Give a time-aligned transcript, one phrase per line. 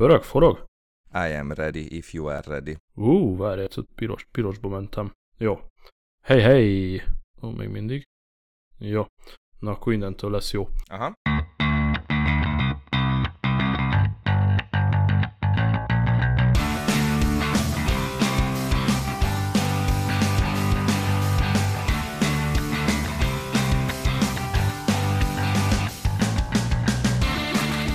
[0.00, 0.64] Pörög, forog?
[1.12, 2.76] I am ready if you are ready.
[2.94, 5.12] Ú, uh, várj, piros, pirosba mentem.
[5.38, 5.60] Jó.
[6.24, 7.02] Hey, hey!
[7.42, 8.02] Ó, még mindig.
[8.78, 9.04] Jó.
[9.58, 10.68] Na, akkor innentől lesz jó.
[10.86, 11.12] Aha.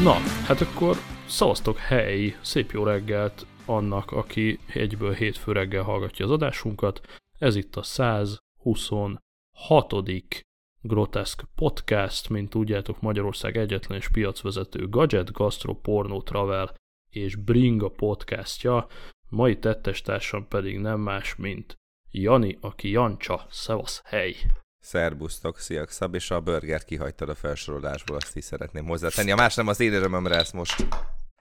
[0.04, 0.14] Na,
[0.48, 7.02] hát akkor szavaztok hely, szép jó reggelt annak, aki egyből hétfő reggel hallgatja az adásunkat.
[7.40, 9.20] Ez itt a 126.
[10.82, 16.76] Groteszk Podcast, mint tudjátok Magyarország egyetlen és piacvezető gadget, gastro, porno, travel
[17.10, 18.88] és bringa podcastja.
[19.30, 21.76] Mai tettestársam pedig nem más, mint
[22.12, 23.46] Jani, aki Jancsa.
[23.50, 24.36] Szevasz, hely!
[24.86, 29.32] Szerbusztok, sziak, Szab, és a burger kihagytad a felsorolásból, azt is szeretném hozzátenni.
[29.32, 30.88] A más nem az én örömömre, ezt most,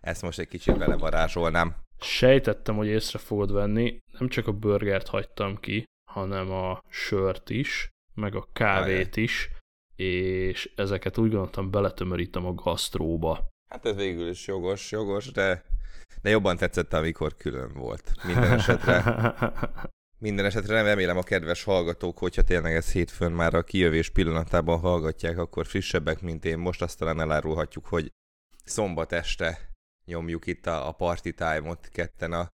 [0.00, 1.74] ezt most egy kicsit belevarázsolnám.
[2.00, 7.88] Sejtettem, hogy észre fogod venni, nem csak a burgert hagytam ki, hanem a sört is,
[8.14, 9.50] meg a kávét is,
[9.96, 13.48] és ezeket úgy gondoltam beletömörítem a gasztróba.
[13.68, 15.64] Hát ez végül is jogos, jogos, de,
[16.22, 18.12] de jobban tetszett, amikor külön volt.
[18.24, 19.02] Minden esetre
[20.24, 24.78] Minden esetre nem remélem a kedves hallgatók, hogyha tényleg ez hétfőn már a kijövés pillanatában
[24.78, 26.58] hallgatják, akkor frissebbek, mint én.
[26.58, 28.12] Most azt talán elárulhatjuk, hogy
[28.64, 29.70] szombat este
[30.04, 32.48] nyomjuk itt a, a party time-ot ketten a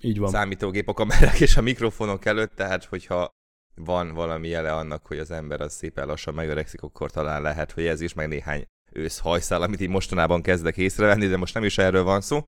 [0.00, 0.30] Így van.
[0.30, 3.30] számítógép, a kamerák és a mikrofonok előtt, tehát hogyha
[3.74, 7.86] van valami jele annak, hogy az ember az szépen lassan megöregszik, akkor talán lehet, hogy
[7.86, 11.78] ez is, meg néhány ősz hajszál, amit így mostanában kezdek észrevenni, de most nem is
[11.78, 12.44] erről van szó.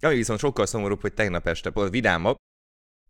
[0.00, 2.36] Ami viszont sokkal szomorúbb, hogy tegnap este, vidámabb,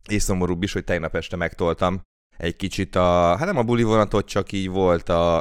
[0.08, 2.00] és szomorúbb is, hogy tegnap este megtoltam
[2.36, 5.36] egy kicsit a, hát nem a buli vonatot, csak így volt a,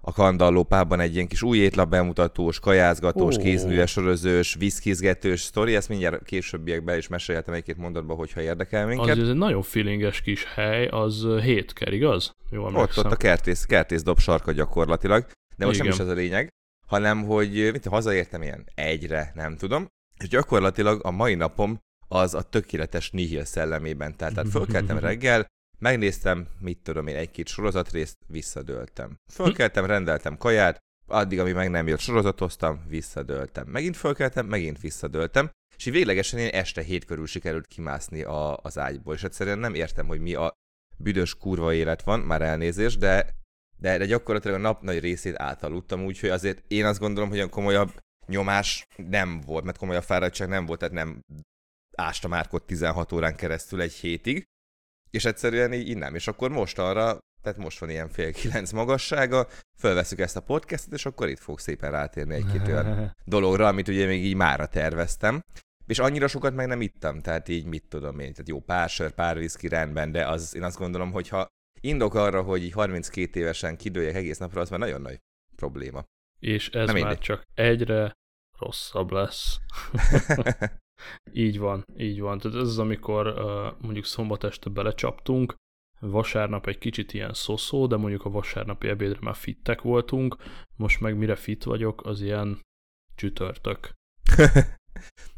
[0.00, 3.42] a kandallópában egy ilyen kis új étlap bemutatós, kajázgatós, oh.
[3.42, 9.18] kézműves, sörözős, viszkizgetős sztori, ezt mindjárt későbbiekben is meséltem egy-két mondatba, hogyha érdekel minket.
[9.18, 12.30] Az egy nagyon feelinges kis hely, az hétker, igaz?
[12.50, 15.86] Jó, ott, ott a kertész, kertész dob sarka gyakorlatilag, de most Igen.
[15.86, 16.48] nem is ez a lényeg,
[16.86, 19.86] hanem hogy mit, hazaértem ilyen egyre, nem tudom,
[20.18, 24.16] és gyakorlatilag a mai napom az a tökéletes nihil szellemében.
[24.16, 25.46] Tehát, tehát fölkeltem reggel,
[25.78, 29.16] megnéztem, mit tudom én, egy-két sorozatrészt, visszadöltem.
[29.32, 33.66] Fölkeltem, rendeltem kaját, addig, ami meg nem jött, sorozatoztam, visszadöltem.
[33.66, 38.78] Megint fölkeltem, megint visszadöltem, és így véglegesen én este hét körül sikerült kimászni a, az
[38.78, 40.52] ágyból, és egyszerűen nem értem, hogy mi a
[40.96, 43.34] büdös kurva élet van, már elnézés, de,
[43.78, 47.50] de, de gyakorlatilag a nap nagy részét átaludtam, úgyhogy azért én azt gondolom, hogy olyan
[47.50, 51.20] komolyabb nyomás nem volt, mert komolyabb fáradtság nem volt, tehát nem
[51.96, 54.44] ásta Márkot 16 órán keresztül egy hétig,
[55.10, 56.14] és egyszerűen így innen.
[56.14, 59.48] És akkor most arra, tehát most van ilyen fél kilenc magassága,
[59.78, 64.06] fölveszük ezt a podcastet, és akkor itt fog szépen rátérni egy-két olyan dologra, amit ugye
[64.06, 65.40] még így mára terveztem.
[65.86, 69.10] És annyira sokat meg nem ittam, tehát így mit tudom én, tehát jó, pár sör,
[69.10, 71.46] pár viszki rendben, de az, én azt gondolom, hogy ha
[71.80, 75.18] indok arra, hogy így 32 évesen kidőljek egész napra, az már nagyon nagy
[75.56, 76.04] probléma.
[76.40, 77.18] És ez nem már mindegy.
[77.18, 78.12] csak egyre
[78.58, 79.56] rosszabb lesz.
[81.32, 82.38] Így van, így van.
[82.38, 85.54] Tehát ez az, amikor uh, mondjuk szombat este belecsaptunk,
[86.00, 90.36] vasárnap egy kicsit ilyen szoszó, de mondjuk a vasárnapi ebédre már fittek voltunk,
[90.76, 92.60] most meg mire fit vagyok, az ilyen
[93.14, 93.92] csütörtök.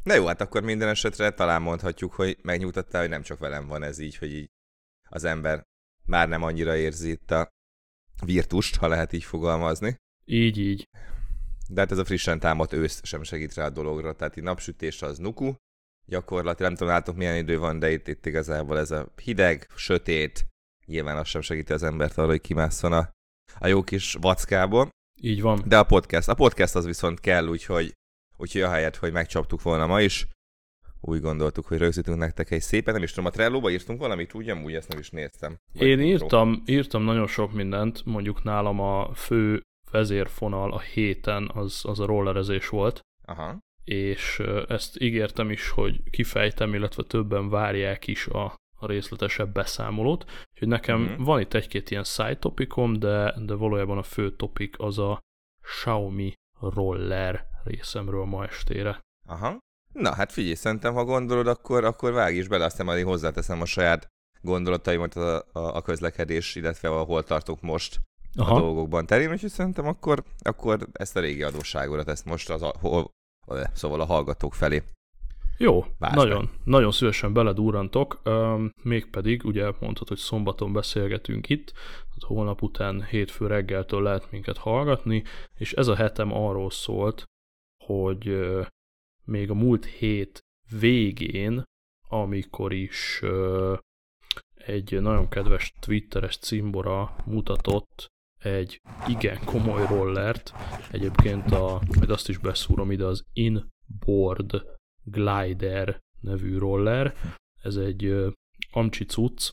[0.02, 3.82] Na jó, hát akkor minden esetre talán mondhatjuk, hogy megnyugtattál, hogy nem csak velem van
[3.82, 4.48] ez így, hogy így
[5.08, 5.62] az ember
[6.06, 7.48] már nem annyira érzi itt a
[8.24, 9.96] virtust, ha lehet így fogalmazni.
[10.24, 10.88] Így, így.
[11.68, 15.02] De hát ez a frissen támadt ősz sem segít rá a dologra, tehát itt napsütés
[15.02, 15.54] az nuku,
[16.06, 20.46] gyakorlatilag nem tudom, látok milyen idő van, de itt, itt igazából ez a hideg, sötét,
[20.86, 23.10] nyilván az sem segíti az embert arra, hogy kimásszon a,
[23.58, 24.88] a jó kis vackából.
[25.20, 25.62] Így van.
[25.66, 27.92] De a podcast, a podcast az viszont kell, úgyhogy,
[28.36, 30.26] úgyhogy ahelyett, hogy megcsaptuk volna ma is,
[31.00, 34.48] úgy gondoltuk, hogy rögzítünk nektek egy szépen, nem is tudom, a Trello-ba írtunk valamit, úgy
[34.48, 35.56] amúgy ezt nem is néztem.
[35.72, 42.00] Én írtam, írtam nagyon sok mindent, mondjuk nálam a fő vezérfonal a héten az, az
[42.00, 43.00] a rollerezés volt.
[43.24, 43.58] Aha.
[43.84, 48.44] És ezt ígértem is, hogy kifejtem, illetve többen várják is a,
[48.78, 50.24] a részletesebb beszámolót.
[50.52, 51.24] Úgyhogy nekem mm.
[51.24, 55.18] van itt egy-két ilyen side topicom, de, de valójában a fő topik az a
[55.62, 59.00] Xiaomi roller részemről ma estére.
[59.26, 59.58] Aha.
[59.92, 63.64] Na hát figyelj, szerintem ha gondolod, akkor, akkor vágj is bele, aztán majd hozzáteszem a
[63.64, 64.06] saját
[64.40, 68.00] gondolataimat a, a, a közlekedés, illetve ahol tartok most
[68.38, 68.54] Aha.
[68.54, 72.74] a dolgokban terén, úgyhogy szerintem akkor, akkor ezt a régi adósságodat, ezt most az a,
[72.80, 73.10] hol,
[73.72, 74.82] szóval a hallgatók felé.
[75.58, 76.60] Jó, nagyon, meg.
[76.64, 83.46] nagyon szívesen beledúrantok, um, mégpedig ugye mondhatod, hogy szombaton beszélgetünk itt, tehát holnap után hétfő
[83.46, 85.24] reggeltől lehet minket hallgatni,
[85.56, 87.24] és ez a hetem arról szólt,
[87.84, 88.66] hogy uh,
[89.24, 90.40] még a múlt hét
[90.78, 91.62] végén,
[92.08, 93.22] amikor is
[94.54, 98.06] egy nagyon kedves twitteres cimbora mutatott
[98.38, 100.52] egy igen komoly rollert,
[100.90, 104.64] egyébként a, majd azt is beszúrom ide, az Inboard
[105.04, 107.14] Glider nevű roller,
[107.62, 108.14] ez egy
[108.70, 109.50] amcsi cucc,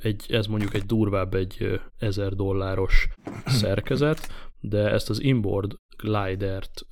[0.00, 3.08] egy, ez mondjuk egy durvább egy 1000 dolláros
[3.46, 4.28] szerkezet,
[4.60, 6.86] de ezt az inboard glidert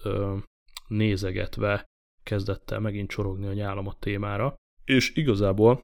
[0.89, 1.85] nézegetve
[2.23, 4.55] kezdett el megint csorogni a nyálam a témára,
[4.85, 5.81] és igazából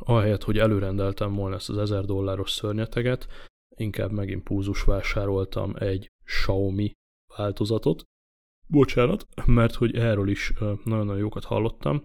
[0.00, 3.51] ahelyett, hogy előrendeltem volna ezt az 1000 dolláros szörnyeteget,
[3.82, 6.92] inkább megint púzus vásároltam egy Xiaomi
[7.36, 8.02] változatot.
[8.66, 10.52] Bocsánat, mert hogy erről is
[10.84, 12.02] nagyon-nagyon jókat hallottam.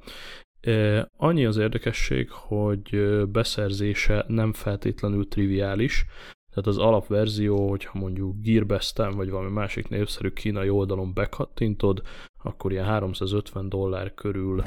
[1.18, 6.06] Annyi az érdekesség, hogy beszerzése nem feltétlenül triviális,
[6.50, 12.02] tehát az alapverzió, hogyha mondjuk Gearbest-en vagy valami másik népszerű kínai oldalon bekattintod,
[12.44, 14.64] akkor ilyen 350 dollár körül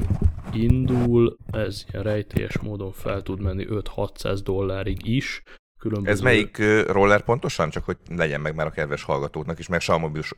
[0.52, 5.42] indul, ez ilyen rejtélyes módon fel tud menni 5-600 dollárig is.
[5.80, 6.12] Különböző...
[6.12, 7.70] Ez melyik roller pontosan?
[7.70, 9.80] Csak hogy legyen meg már a kedves hallgatóknak is, meg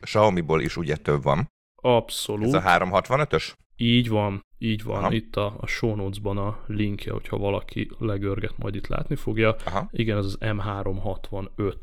[0.01, 1.51] Xiaomi-ból is ugye több van.
[1.75, 2.45] Abszolút.
[2.45, 3.53] Ez a 365-ös?
[3.75, 4.97] Így van, így van.
[4.97, 5.13] Aha.
[5.13, 9.55] Itt a, a show notes-ban a linkje, hogyha valaki legörget, majd itt látni fogja.
[9.65, 9.89] Aha.
[9.91, 11.75] Igen, ez az M365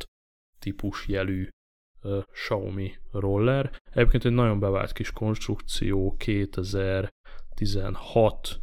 [0.59, 1.49] típus jelű
[2.03, 3.71] uh, Xiaomi roller.
[3.93, 8.59] Egyébként egy nagyon bevált kis konstrukció, 2016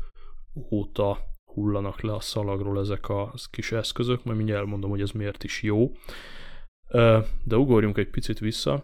[0.71, 5.43] óta hullanak le a szalagról ezek a kis eszközök, majd mindjárt elmondom, hogy ez miért
[5.43, 5.91] is jó.
[7.43, 8.81] De ugorjunk egy picit vissza.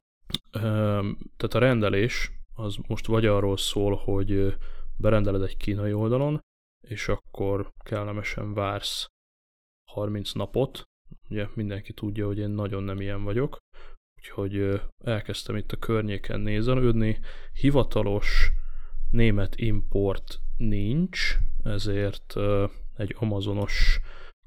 [1.37, 4.55] Tehát a rendelés az most vagy arról szól, hogy
[4.97, 6.39] berendeled egy kínai oldalon,
[6.87, 9.05] és akkor kellemesen vársz
[9.91, 10.83] 30 napot.
[11.29, 13.57] Ugye mindenki tudja, hogy én nagyon nem ilyen vagyok,
[14.17, 17.19] úgyhogy elkezdtem itt a környéken nézelődni.
[17.53, 18.51] Hivatalos
[19.11, 22.35] német import nincs, ezért
[22.97, 23.99] egy amazonos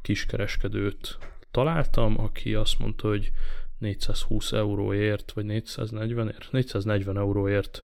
[0.02, 1.18] kiskereskedőt
[1.50, 3.32] találtam, aki azt mondta, hogy
[3.78, 7.78] 420 euróért, vagy 440 ért, 440 euróért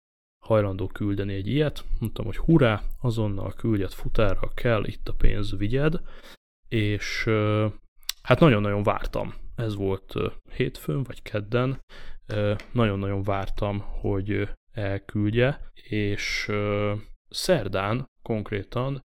[0.45, 1.85] hajlandó küldeni egy ilyet.
[1.99, 6.01] Mondtam, hogy hurrá, azonnal küldjet futára kell, itt a pénz, vigyed.
[6.69, 7.25] És
[8.23, 9.35] hát nagyon-nagyon vártam.
[9.55, 10.15] Ez volt
[10.55, 11.81] hétfőn, vagy kedden.
[12.73, 16.51] Nagyon-nagyon vártam, hogy elküldje, és
[17.33, 19.01] szerdán konkrétan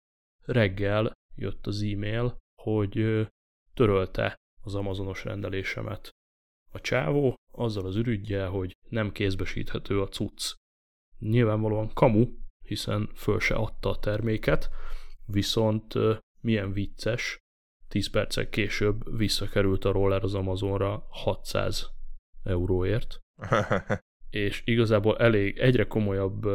[0.45, 3.27] reggel jött az e-mail, hogy
[3.73, 6.09] törölte az amazonos rendelésemet.
[6.71, 10.53] A csávó azzal az ürügyjel, hogy nem kézbesíthető a cucc
[11.19, 12.27] nyilvánvalóan kamu,
[12.65, 14.69] hiszen föl se adta a terméket,
[15.25, 15.93] viszont
[16.41, 17.39] milyen vicces,
[17.87, 21.89] 10 perccel később visszakerült a roller az Amazonra 600
[22.43, 23.19] euróért,
[24.29, 26.45] és igazából elég, egyre komolyabb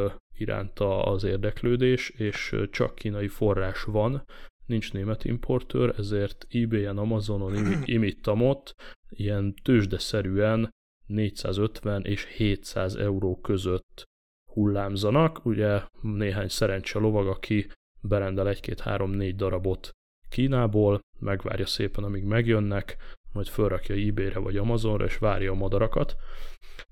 [0.40, 4.24] iránta az érdeklődés, és csak kínai forrás van,
[4.66, 8.74] nincs német importőr, ezért eBay-en, Amazonon imittam ott,
[9.10, 10.70] ilyen tőzsdeszerűen
[11.06, 14.04] 450 és 700 euró között
[14.52, 15.46] hullámzanak.
[15.46, 17.66] Ugye néhány szerencse lovag, aki
[18.00, 19.90] berendel egy-két-három-négy darabot
[20.28, 22.96] Kínából, megvárja szépen, amíg megjönnek,
[23.32, 26.16] majd felrakja eBay-re vagy Amazonra, és várja a madarakat.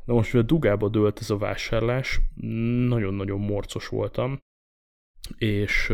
[0.07, 2.21] Na most, mivel dugába dőlt ez a vásárlás,
[2.87, 4.39] nagyon-nagyon morcos voltam,
[5.37, 5.93] és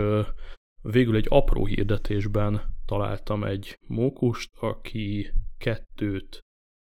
[0.82, 6.40] végül egy apró hirdetésben találtam egy mókust, aki kettőt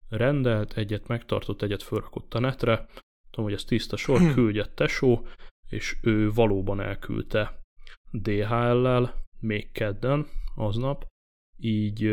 [0.09, 2.87] rendelt, egyet megtartott, egyet felrakott a netre,
[3.29, 4.33] tudom, hogy ez tiszta sor, hm.
[4.33, 5.25] küldje tesó,
[5.69, 7.61] és ő valóban elküldte
[8.11, 11.05] DHL-lel még kedden, aznap,
[11.57, 12.03] így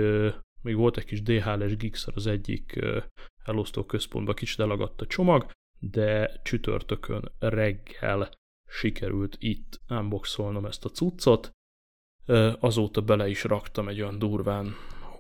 [0.65, 2.81] még volt egy kis DHL-es gigszer az egyik
[3.45, 8.31] elosztó központba, kicsit elagadt a csomag, de csütörtökön reggel
[8.69, 11.51] sikerült itt unboxolnom ezt a cuccot,
[12.59, 14.75] azóta bele is raktam egy olyan durván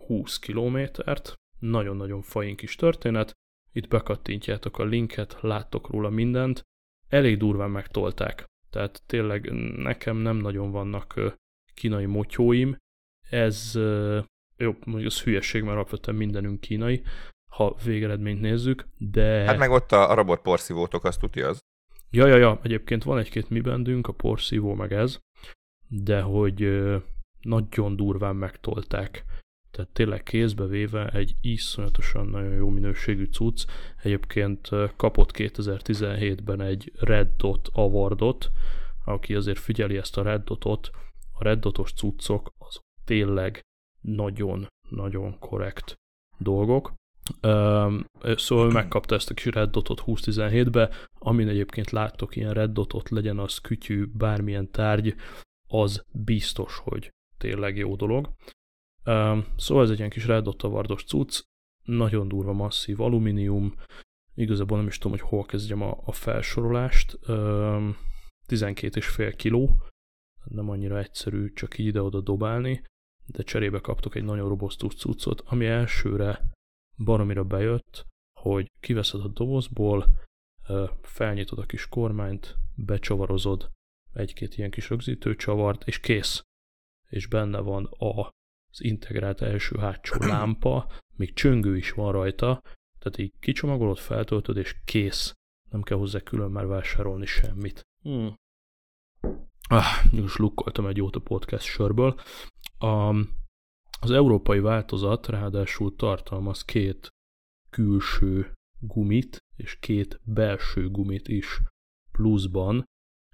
[0.07, 3.33] 20 kilométert, nagyon-nagyon fain kis történet,
[3.73, 6.63] itt bekattintjátok a linket, láttok róla mindent,
[7.09, 8.45] elég durván megtolták.
[8.71, 11.37] Tehát tényleg nekem nem nagyon vannak
[11.75, 12.77] kínai motyóim,
[13.31, 13.73] ez
[14.57, 17.03] jó, mondjuk az hülyeség, mert alapvetően mindenünk kínai,
[17.51, 19.25] ha végeredményt nézzük, de...
[19.25, 21.59] Hát meg ott a, a robot porszívótok, azt tudja az.
[22.11, 25.19] Ja, ja, ja, egyébként van egy-két mi bendünk, a porszívó meg ez,
[25.89, 26.85] de hogy
[27.41, 29.25] nagyon durván megtolták
[29.75, 33.67] tehát tényleg kézbe véve egy iszonyatosan nagyon jó minőségű cucc.
[34.03, 38.51] Egyébként kapott 2017-ben egy Red Dot awardot,
[39.05, 40.91] aki azért figyeli ezt a Red Dotot,
[41.33, 43.61] a Red Dotos cuccok azok tényleg
[44.05, 45.95] nagyon-nagyon korrekt
[46.39, 46.93] dolgok.
[48.21, 53.09] Szóval ő megkapta ezt a kis Red Dotot 2017-be, amin egyébként láttok ilyen Red Dotot,
[53.09, 55.15] legyen az kütyű, bármilyen tárgy,
[55.69, 58.33] az biztos, hogy tényleg jó dolog.
[59.57, 61.43] Szóval ez egy ilyen kis Red Dot tavardos cucc,
[61.83, 63.75] nagyon durva masszív alumínium,
[64.35, 69.83] igazából nem is tudom, hogy hol kezdjem a, a felsorolást, 12,5 kiló,
[70.45, 72.83] nem annyira egyszerű csak így ide-oda dobálni,
[73.27, 76.51] de cserébe kaptok egy nagyon robosztus cuccot, ami elsőre
[76.97, 78.07] baromira bejött,
[78.41, 80.07] hogy kiveszed a dobozból,
[81.03, 83.71] felnyitod a kis kormányt, becsavarozod
[84.13, 86.43] egy-két ilyen kis rögzítőcsavart, és kész.
[87.09, 88.29] És benne van a,
[88.71, 92.61] az integrált első-hátsó lámpa, még csöngő is van rajta,
[92.99, 95.33] tehát így kicsomagolod, feltöltöd, és kész.
[95.71, 97.83] Nem kell hozzá külön már vásárolni semmit.
[98.03, 98.35] Hmm.
[99.69, 102.21] Ah, most lukkoltam egy jót a podcast sörből.
[102.85, 103.15] A,
[104.01, 107.09] az európai változat ráadásul tartalmaz két
[107.71, 111.61] külső gumit és két belső gumit is
[112.13, 112.85] pluszban.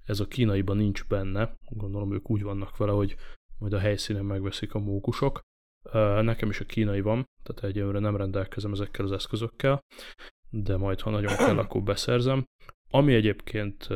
[0.03, 3.15] Ez a kínaiban nincs benne, gondolom ők úgy vannak vele, hogy
[3.59, 5.39] majd a helyszínen megveszik a mókusok.
[6.21, 9.79] Nekem is a kínai van, tehát egyelőre nem rendelkezem ezekkel az eszközökkel,
[10.49, 12.43] de majd, ha nagyon kell, akkor beszerzem.
[12.89, 13.87] Ami egyébként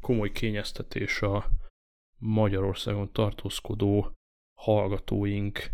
[0.00, 1.50] komoly kényeztetés a
[2.18, 4.12] Magyarországon tartózkodó
[4.58, 5.70] hallgatóink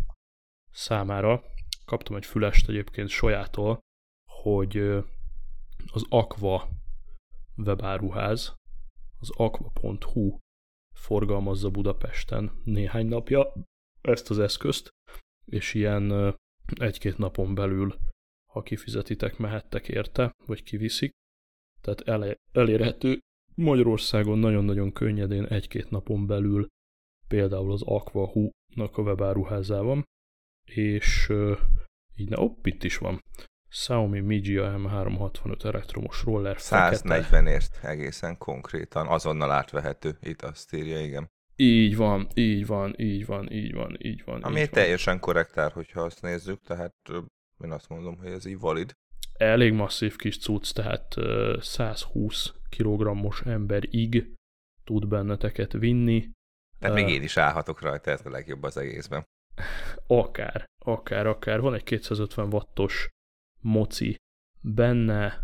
[0.71, 1.43] számára.
[1.85, 3.79] Kaptam egy fülest egyébként sajától,
[4.29, 4.77] hogy
[5.91, 6.67] az Aqua
[7.57, 8.53] webáruház,
[9.19, 10.37] az aqua.hu
[10.95, 13.53] forgalmazza Budapesten néhány napja
[14.01, 14.89] ezt az eszközt,
[15.45, 16.35] és ilyen
[16.75, 17.95] egy-két napon belül,
[18.51, 21.11] ha kifizetitek, mehettek érte, vagy kiviszik.
[21.81, 23.19] Tehát elérhető
[23.55, 26.67] Magyarországon nagyon-nagyon könnyedén egy-két napon belül
[27.27, 30.03] például az Aqua Hu-nak a webáruházában,
[30.65, 31.31] és
[32.15, 33.21] így ne, opp, itt is van.
[33.69, 41.29] Xiaomi Mijia M365 elektromos roller 140 ért egészen konkrétan, azonnal átvehető, itt azt írja, igen.
[41.55, 44.41] Így van, így van, így van, így van, így van.
[44.41, 45.21] Ami így teljesen van.
[45.21, 46.95] korrektár, hogyha azt nézzük, tehát
[47.63, 48.91] én azt mondom, hogy ez így valid.
[49.33, 51.15] Elég masszív kis cucc, tehát
[51.59, 54.33] 120 kg-os emberig
[54.83, 56.29] tud benneteket vinni.
[56.79, 59.23] Tehát még én is állhatok rajta, ez a legjobb az egészben.
[60.07, 61.61] Akár, akár, akár.
[61.61, 63.09] Van egy 250 wattos
[63.61, 64.15] moci
[64.61, 65.39] benne,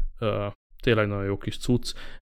[0.81, 1.93] tényleg nagyon jó kis cucc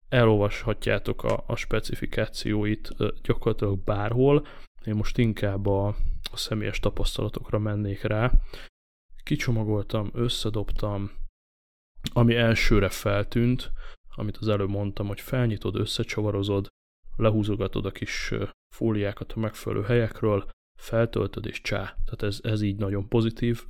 [0.09, 2.89] elolvashatjátok a, a specifikációit
[3.21, 4.47] gyakorlatilag bárhol.
[4.85, 5.87] Én most inkább a,
[6.31, 8.31] a személyes tapasztalatokra mennék rá.
[9.23, 11.11] Kicsomagoltam, összedobtam,
[12.13, 13.71] ami elsőre feltűnt,
[14.15, 16.67] amit az előbb mondtam, hogy felnyitod, összecsavarozod,
[17.15, 18.33] lehúzogatod a kis
[18.75, 21.83] fóliákat a megfelelő helyekről, feltöltöd és csá.
[21.83, 23.65] Tehát ez, ez így nagyon pozitív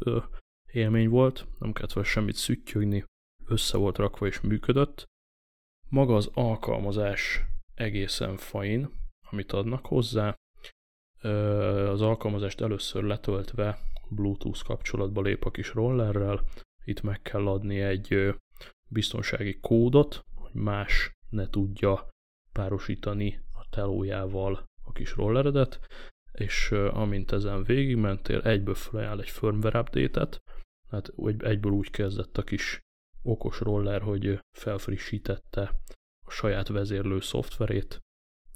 [0.71, 3.03] élmény volt, nem kellett vele semmit szüttyögni,
[3.45, 5.03] össze volt rakva és működött.
[5.89, 8.89] Maga az alkalmazás egészen fain,
[9.29, 10.35] amit adnak hozzá.
[11.89, 13.77] Az alkalmazást először letöltve
[14.09, 16.43] Bluetooth kapcsolatba lép a kis rollerrel.
[16.83, 18.35] Itt meg kell adni egy
[18.89, 22.09] biztonsági kódot, hogy más ne tudja
[22.51, 24.63] párosítani a telójával
[24.95, 25.79] kis rolleredet,
[26.31, 30.37] és amint ezen végigmentél, egyből felajánl egy firmware update-et,
[30.89, 32.79] hát egyből úgy kezdett a kis
[33.21, 35.79] okos roller, hogy felfrissítette
[36.25, 37.99] a saját vezérlő szoftverét.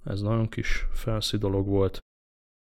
[0.03, 1.99] Ez nagyon kis fancy dolog volt.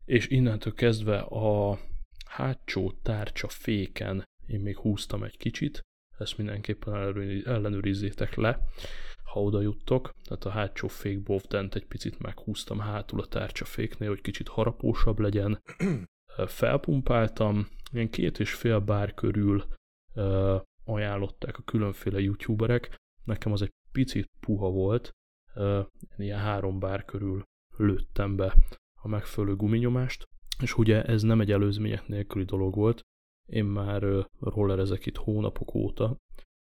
[0.05, 1.79] És innentől kezdve a
[2.27, 5.81] hátsó tárcsa féken én még húztam egy kicsit,
[6.19, 6.95] ezt mindenképpen
[7.45, 8.61] ellenőrizzétek le,
[9.35, 10.13] ha oda juttok.
[10.23, 15.19] Tehát a hátsó fék bovdent egy picit meghúztam hátul a tárcsa féknél, hogy kicsit harapósabb
[15.19, 15.63] legyen.
[16.47, 19.65] Felpumpáltam, ilyen két és fél bár körül
[20.85, 22.97] ajánlották a különféle youtuberek.
[23.25, 25.11] Nekem az egy picit puha volt,
[26.17, 27.43] ilyen három bár körül
[27.77, 28.55] lőttem be
[29.03, 30.25] a megfelelő guminyomást,
[30.63, 33.01] és ugye ez nem egy előzmények nélküli dolog volt,
[33.49, 34.03] én már
[34.41, 36.17] rollerezek itt hónapok óta,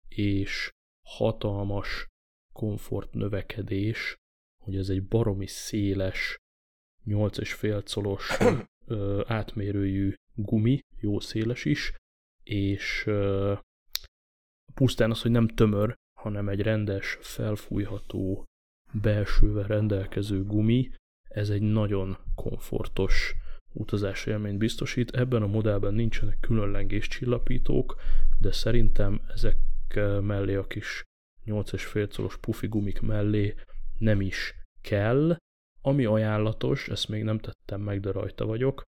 [0.07, 0.69] és
[1.07, 2.09] hatalmas
[2.53, 4.15] komfort növekedés,
[4.63, 6.37] hogy ez egy baromi széles,
[7.05, 8.37] 8,5 colos
[9.37, 11.93] átmérőjű gumi, jó széles is,
[12.43, 13.09] és
[14.73, 18.43] pusztán az, hogy nem tömör, hanem egy rendes, felfújható,
[19.01, 20.91] belsővel rendelkező gumi,
[21.29, 23.33] ez egy nagyon komfortos
[23.73, 25.11] utazási élményt biztosít.
[25.11, 27.95] Ebben a modellben nincsenek különlengés csillapítók,
[28.39, 29.57] de szerintem ezek
[30.21, 31.03] mellé a kis
[31.45, 33.55] 8,5 colos pufi gumik mellé
[33.97, 35.37] nem is kell.
[35.81, 38.83] Ami ajánlatos, ezt még nem tettem meg, de rajta vagyok,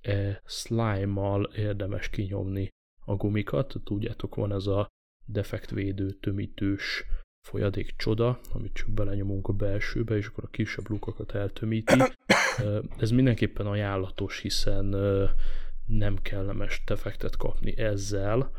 [0.00, 2.68] e, slime-mal érdemes kinyomni
[3.04, 3.74] a gumikat.
[3.84, 4.86] Tudjátok, van ez a
[5.26, 7.04] defektvédő, tömítős
[7.46, 12.02] folyadék csoda, amit csak belenyomunk a belsőbe, és akkor a kisebb lukakat eltömíti.
[12.98, 14.84] Ez mindenképpen ajánlatos, hiszen
[15.86, 18.50] nem kellemes defektet kapni ezzel.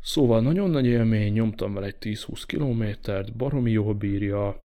[0.00, 4.58] Szóval nagyon nagy élmény, nyomtam vele egy 10-20 kilométert, baromi jól bírja,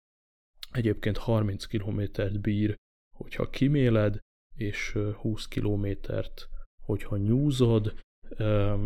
[0.71, 2.75] egyébként 30 kilométert bír,
[3.17, 4.19] hogyha kiméled,
[4.55, 6.49] és 20 kilométert,
[6.81, 7.93] hogyha nyúzod.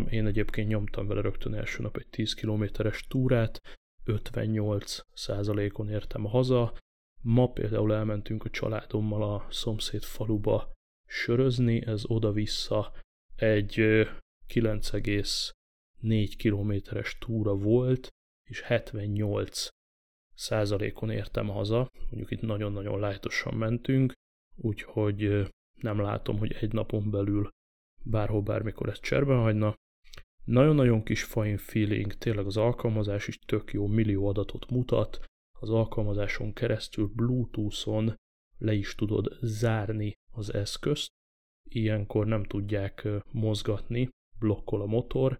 [0.09, 3.61] Én egyébként nyomtam vele rögtön első nap egy 10 kilométeres túrát,
[4.05, 6.77] 58 százalékon értem haza.
[7.21, 10.71] Ma például elmentünk a családommal a szomszéd faluba
[11.05, 12.93] sörözni, ez oda-vissza
[13.35, 14.07] egy
[16.01, 18.07] 9,4 kilométeres túra volt,
[18.43, 19.67] és 78
[20.33, 24.13] százalékon értem haza, mondjuk itt nagyon-nagyon lájtosan mentünk,
[24.55, 25.47] úgyhogy
[25.81, 27.49] nem látom, hogy egy napon belül
[28.03, 29.75] bárhol bármikor ezt cserben hagyna.
[30.43, 35.25] Nagyon-nagyon kis fine feeling, tényleg az alkalmazás is tök jó, millió adatot mutat,
[35.59, 38.15] az alkalmazáson keresztül Bluetooth-on
[38.57, 41.09] le is tudod zárni az eszközt,
[41.63, 45.37] ilyenkor nem tudják mozgatni, blokkol a motor,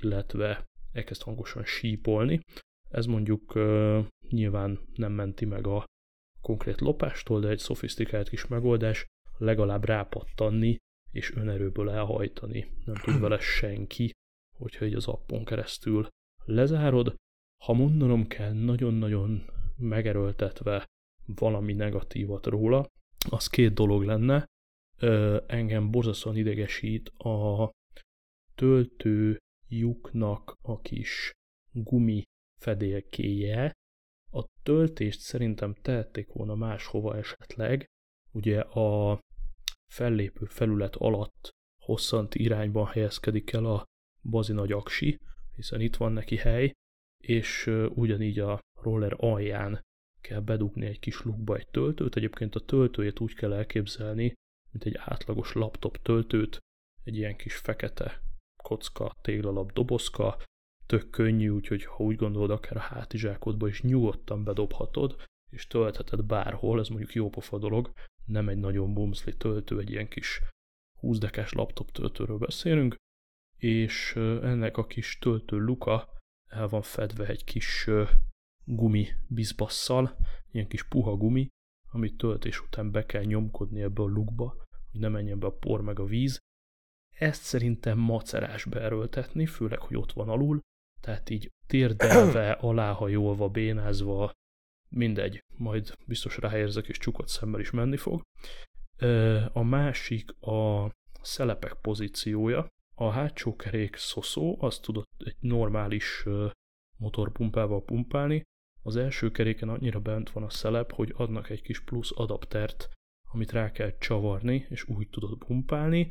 [0.00, 2.40] illetve elkezd hangosan sípolni.
[2.90, 3.54] Ez mondjuk
[4.28, 5.84] nyilván nem menti meg a
[6.40, 9.04] konkrét lopástól, de egy szofisztikált kis megoldás,
[9.38, 10.76] legalább rápattanni
[11.12, 12.70] és önerőből elhajtani.
[12.84, 14.10] Nem tud vele senki,
[14.56, 16.08] hogyha így az appon keresztül
[16.44, 17.14] lezárod.
[17.64, 19.44] Ha mondanom kell nagyon-nagyon
[19.76, 20.84] megerőltetve
[21.26, 22.86] valami negatívat róla,
[23.30, 24.44] az két dolog lenne.
[24.98, 27.70] Ö, engem borzasztóan idegesít a
[28.54, 29.38] töltő
[29.68, 31.32] lyuknak a kis
[31.72, 32.22] gumi
[32.60, 33.72] fedélkéje.
[34.30, 37.84] A töltést szerintem tehették volna máshova esetleg.
[38.32, 39.20] Ugye a
[39.92, 41.48] fellépő felület alatt
[41.82, 43.84] hosszanti irányban helyezkedik el a
[44.22, 45.18] bazi nagy aksi,
[45.54, 46.72] hiszen itt van neki hely,
[47.24, 49.80] és ugyanígy a roller alján
[50.20, 52.16] kell bedugni egy kis lukba egy töltőt.
[52.16, 54.32] Egyébként a töltőjét úgy kell elképzelni,
[54.70, 56.58] mint egy átlagos laptop töltőt,
[57.04, 58.25] egy ilyen kis fekete
[58.66, 60.36] kocka, téglalap dobozka,
[60.86, 66.80] tök könnyű, úgyhogy ha úgy gondolod, akár a hátizsákodba is nyugodtan bedobhatod, és töltheted bárhol,
[66.80, 67.92] ez mondjuk jó pofa dolog,
[68.24, 70.40] nem egy nagyon bumszli töltő, egy ilyen kis
[71.00, 72.94] 20 dekás laptop töltőről beszélünk,
[73.56, 76.08] és ennek a kis töltő luka
[76.46, 77.88] el van fedve egy kis
[78.64, 80.16] gumi bizbasszal,
[80.50, 81.46] ilyen kis puha gumi,
[81.92, 85.80] amit töltés után be kell nyomkodni ebbe a lukba, hogy ne menjen be a por
[85.80, 86.38] meg a víz.
[87.18, 90.60] Ezt szerintem macerás beerőltetni, főleg, hogy ott van alul,
[91.00, 94.32] tehát így térdelve, aláhajolva, bénázva,
[94.88, 98.22] mindegy, majd biztos ráérzek, és csukott szemmel is menni fog.
[99.52, 100.90] A másik a
[101.22, 102.66] szelepek pozíciója.
[102.94, 106.24] A hátsó kerék szoszó, azt tudott egy normális
[106.96, 108.42] motorpumpával pumpálni.
[108.82, 112.88] Az első keréken annyira bent van a szelep, hogy adnak egy kis plusz adaptert,
[113.30, 116.10] amit rá kell csavarni, és úgy tudod pumpálni.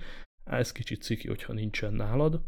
[0.49, 2.45] Ez kicsit ciki, hogyha nincsen nálad.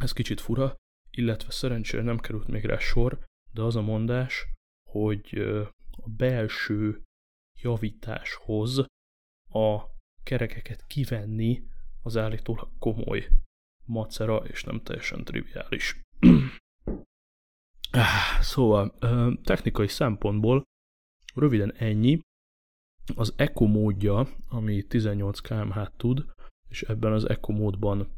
[0.00, 0.74] Ez kicsit fura,
[1.10, 4.46] illetve szerencsére nem került még rá sor, de az a mondás,
[4.90, 5.38] hogy
[5.90, 7.02] a belső
[7.60, 8.78] javításhoz
[9.48, 9.80] a
[10.22, 11.62] kerekeket kivenni
[12.02, 13.28] az állítólag komoly
[13.84, 16.00] macera, és nem teljesen triviális.
[18.40, 18.98] szóval,
[19.42, 20.62] technikai szempontból
[21.34, 22.20] röviden ennyi.
[23.14, 26.24] Az Eco módja, ami 18 kmh tud,
[26.70, 28.08] és ebben az Eco módban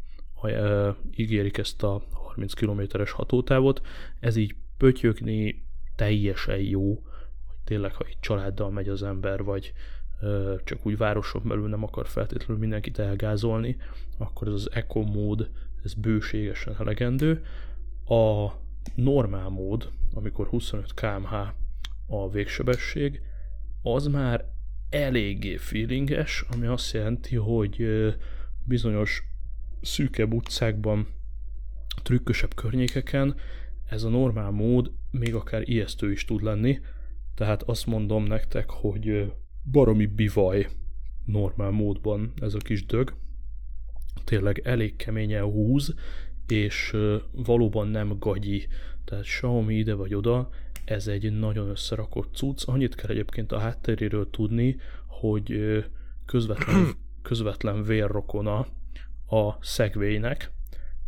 [1.17, 3.81] ígérik ezt a 30 km-es hatótávot,
[4.21, 5.65] ez így pötyögni
[5.97, 6.95] teljesen jó,
[7.47, 9.73] hogy tényleg, ha egy családdal megy az ember, vagy
[10.65, 13.77] csak úgy városon belül nem akar feltétlenül mindenkit elgázolni,
[14.19, 15.51] akkor ez az eco mód,
[15.85, 17.45] ez bőségesen elegendő.
[18.05, 18.51] A
[18.95, 21.33] normál mód, amikor 25 kmh
[22.07, 23.23] a végsebesség,
[23.83, 24.45] az már
[24.91, 27.87] eléggé feelinges, ami azt jelenti, hogy
[28.65, 29.23] bizonyos
[29.81, 31.07] szűkebb utcákban,
[32.03, 33.35] trükkösebb környékeken
[33.89, 36.81] ez a normál mód még akár ijesztő is tud lenni,
[37.35, 39.33] tehát azt mondom nektek, hogy
[39.71, 40.69] baromi bivaj
[41.25, 43.15] normál módban ez a kis dög.
[44.25, 45.95] Tényleg elég keményen húz,
[46.47, 46.97] és
[47.33, 48.67] valóban nem gagyi,
[49.05, 50.51] tehát Xiaomi ide vagy oda,
[50.85, 52.63] ez egy nagyon összerakott cucc.
[52.69, 55.55] Annyit kell egyébként a hátteréről tudni, hogy
[56.27, 56.87] közvetlen,
[57.23, 58.67] közvetlen vérrokona
[59.27, 60.51] a szegvének,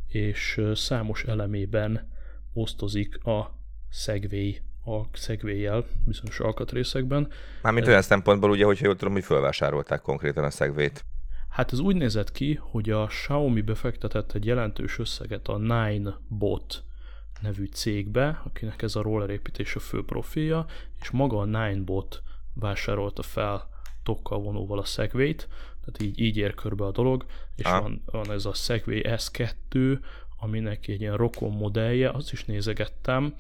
[0.07, 2.11] és számos elemében
[2.53, 3.59] osztozik a
[3.91, 7.29] szegvély a szegvéjjel bizonyos alkatrészekben.
[7.63, 11.05] Mármint olyan szempontból ugye, hogyha jól tudom, hogy felvásárolták konkrétan a szegvét.
[11.49, 16.85] Hát ez úgy nézett ki, hogy a Xiaomi befektetett egy jelentős összeget a Nine Bot
[17.41, 20.67] nevű cégbe, akinek ez a roller építés a fő profilja,
[21.01, 22.23] és maga a Ninebot
[22.55, 23.69] vásárolta fel
[24.03, 25.49] tokkal vonóval a Segway-t,
[25.85, 29.99] tehát így, így ér körbe a dolog, és van, van ez a Segway S2,
[30.39, 33.35] aminek egy ilyen rokon modellje, azt is nézegettem,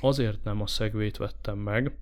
[0.00, 1.98] azért nem a Segway-t vettem meg,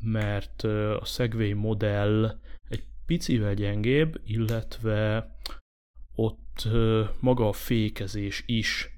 [0.00, 0.62] mert
[1.00, 5.30] a Segway modell egy picivel gyengébb, illetve
[6.14, 6.68] ott
[7.20, 8.90] maga a fékezés is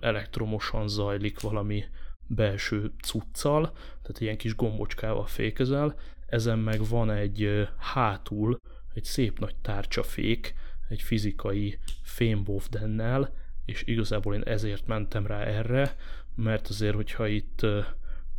[0.00, 1.84] elektromosan zajlik valami
[2.26, 8.60] belső cuccal, tehát ilyen kis gombocskával fékezel, ezen meg van egy hátul
[8.94, 10.54] egy szép nagy tárcsafék,
[10.88, 15.96] egy fizikai fémbovdennel, és igazából én ezért mentem rá erre,
[16.34, 17.60] mert azért, hogyha itt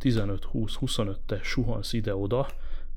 [0.00, 2.48] 15-20-25-te suhansz ide-oda,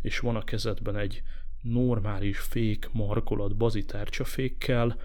[0.01, 1.23] és van a kezedben egy
[1.61, 4.97] normális fék markolat bazitárcsafékkel,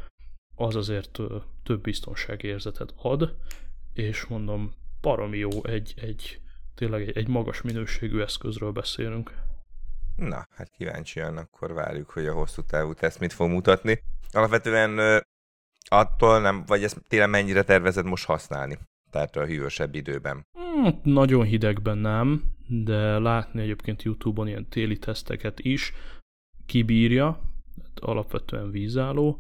[0.55, 1.21] az azért
[1.63, 3.37] több biztonságérzetet ad,
[3.93, 6.41] és mondom, baromi jó, egy, egy
[6.75, 9.35] tényleg egy, egy magas minőségű eszközről beszélünk.
[10.21, 14.03] Na, hát kíváncsian akkor várjuk, hogy a hosszú távú teszt mit fog mutatni.
[14.33, 15.23] Alapvetően
[15.89, 18.79] attól nem, vagy ezt télen mennyire tervezed most használni?
[19.11, 20.47] Tehát a hűvösebb időben.
[20.53, 25.93] Hmm, nagyon hidegben nem, de látni egyébként Youtube-on ilyen téli teszteket is
[26.67, 27.41] kibírja,
[27.95, 29.39] alapvetően vízálló,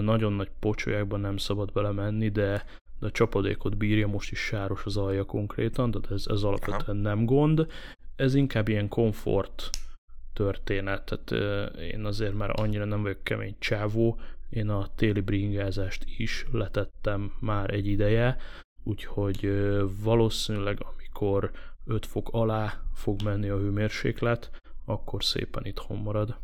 [0.00, 2.64] nagyon nagy pocsolyákban nem szabad belemenni, de,
[2.98, 7.24] de a csapadékot bírja, most is sáros az alja konkrétan, tehát ez, ez alapvetően nem
[7.24, 7.66] gond.
[8.16, 9.70] Ez inkább ilyen komfort
[10.32, 16.46] történet, tehát én azért már annyira nem vagyok kemény csávó, én a téli bringázást is
[16.52, 18.36] letettem már egy ideje,
[18.82, 19.50] úgyhogy
[20.02, 21.50] valószínűleg amikor
[21.84, 24.50] 5 fok alá fog menni a hőmérséklet,
[24.84, 26.38] akkor szépen itthon marad.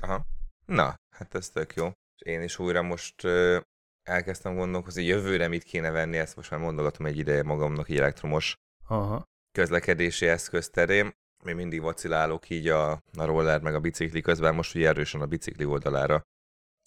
[0.00, 0.22] Aha.
[0.66, 1.90] Na, hát ez tök jó.
[2.24, 3.58] Én is újra most ö,
[4.02, 8.54] elkezdtem gondolkozni, jövőre mit kéne venni, ezt most már mondogatom egy ideje magamnak egy elektromos
[8.86, 9.22] Aha.
[9.52, 11.12] közlekedési eszköz terén.
[11.46, 15.26] Még mindig vacilálok így a, a roller meg a bicikli közben, most ugye erősen a
[15.26, 16.22] bicikli oldalára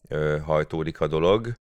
[0.07, 1.53] ö, hajtódik a dolog.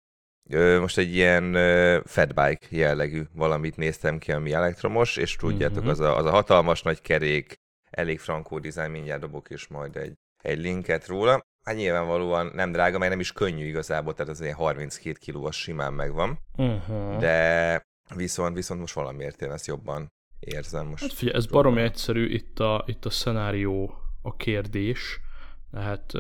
[0.51, 5.89] Ö, most egy ilyen ö, fatbike jellegű valamit néztem ki, ami elektromos, és tudjátok, mm-hmm.
[5.89, 7.55] az, a, az a hatalmas nagy kerék,
[7.91, 11.41] elég frankó dizájn, mindjárt dobok is majd egy, egy linket róla.
[11.65, 15.93] Hát nyilvánvalóan nem drága, mert nem is könnyű igazából, tehát az ilyen 32 kilós simán
[15.93, 16.39] megvan.
[16.57, 17.19] Uh-huh.
[17.19, 17.83] De
[18.15, 20.09] viszont, viszont most valamiért én ezt jobban
[20.41, 20.87] érzem.
[20.87, 25.21] Most hát figyelj, ez baromi egyszerű, itt a, itt a szenárió a kérdés,
[25.71, 26.13] tehát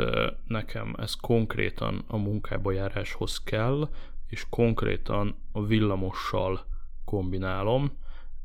[0.46, 3.88] nekem ez konkrétan a munkába járáshoz kell,
[4.28, 6.66] és konkrétan a villamossal
[7.04, 7.92] kombinálom,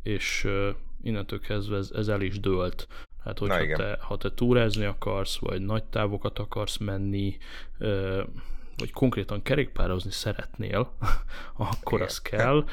[0.04, 0.48] és
[1.02, 2.88] innentől kezdve ez, ez el is dőlt.
[3.24, 7.38] Hát, hogyha te, ha te túrázni akarsz, vagy nagy távokat akarsz menni,
[8.78, 10.94] vagy konkrétan kerékpározni szeretnél,
[11.72, 12.08] akkor igen.
[12.08, 12.66] az kell.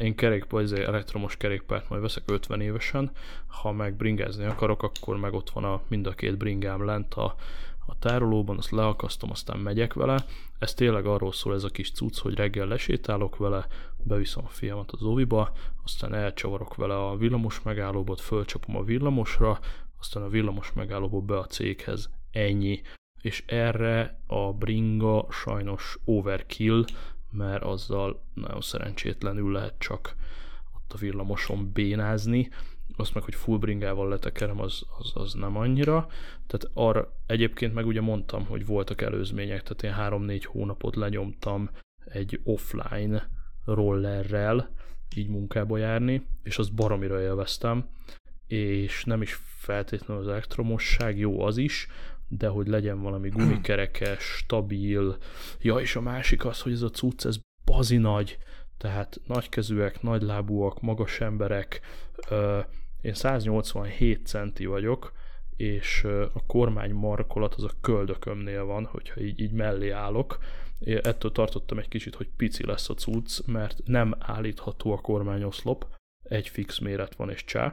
[0.00, 3.10] Én kerékpár, elektromos kerékpárt majd veszek 50 évesen,
[3.46, 7.34] ha meg bringázni akarok, akkor meg ott van a, mind a két bringám lent a,
[7.86, 10.24] a tárolóban, azt leakasztom, aztán megyek vele.
[10.58, 13.66] Ez tényleg arról szól ez a kis cucc, hogy reggel lesétálok vele,
[14.02, 15.52] beviszem a fiamat az oviba,
[15.84, 19.58] aztán elcsavarok vele a villamos megállóba, fölcsapom a villamosra,
[19.98, 22.10] aztán a villamos megállóba be a céghez.
[22.30, 22.80] Ennyi.
[23.20, 26.84] És erre a bringa sajnos overkill,
[27.30, 30.14] mert azzal nagyon szerencsétlenül lehet csak
[30.74, 32.48] ott a villamoson bénázni,
[32.96, 36.06] azt meg, hogy full bringával letekerem, az, az, az nem annyira.
[36.46, 41.70] Tehát arra egyébként meg ugye mondtam, hogy voltak előzmények, tehát én 3-4 hónapot lenyomtam
[42.04, 43.28] egy offline
[43.64, 44.70] rollerrel
[45.16, 47.88] így munkába járni, és azt baromira élveztem,
[48.46, 51.88] és nem is feltétlenül az elektromosság, jó az is,
[52.30, 55.16] de hogy legyen valami gumikerekes, stabil.
[55.60, 58.38] Ja, és a másik az, hogy ez a cucc, ez bazi nagy,
[58.78, 61.80] tehát nagykezűek, nagylábúak, magas emberek,
[63.00, 65.12] én 187 centi vagyok,
[65.56, 70.38] és a kormány markolat az a köldökömnél van, hogyha így, így mellé állok.
[70.78, 75.86] Én ettől tartottam egy kicsit, hogy pici lesz a cucc, mert nem állítható a kormányoszlop,
[76.22, 77.72] egy fix méret van és csá,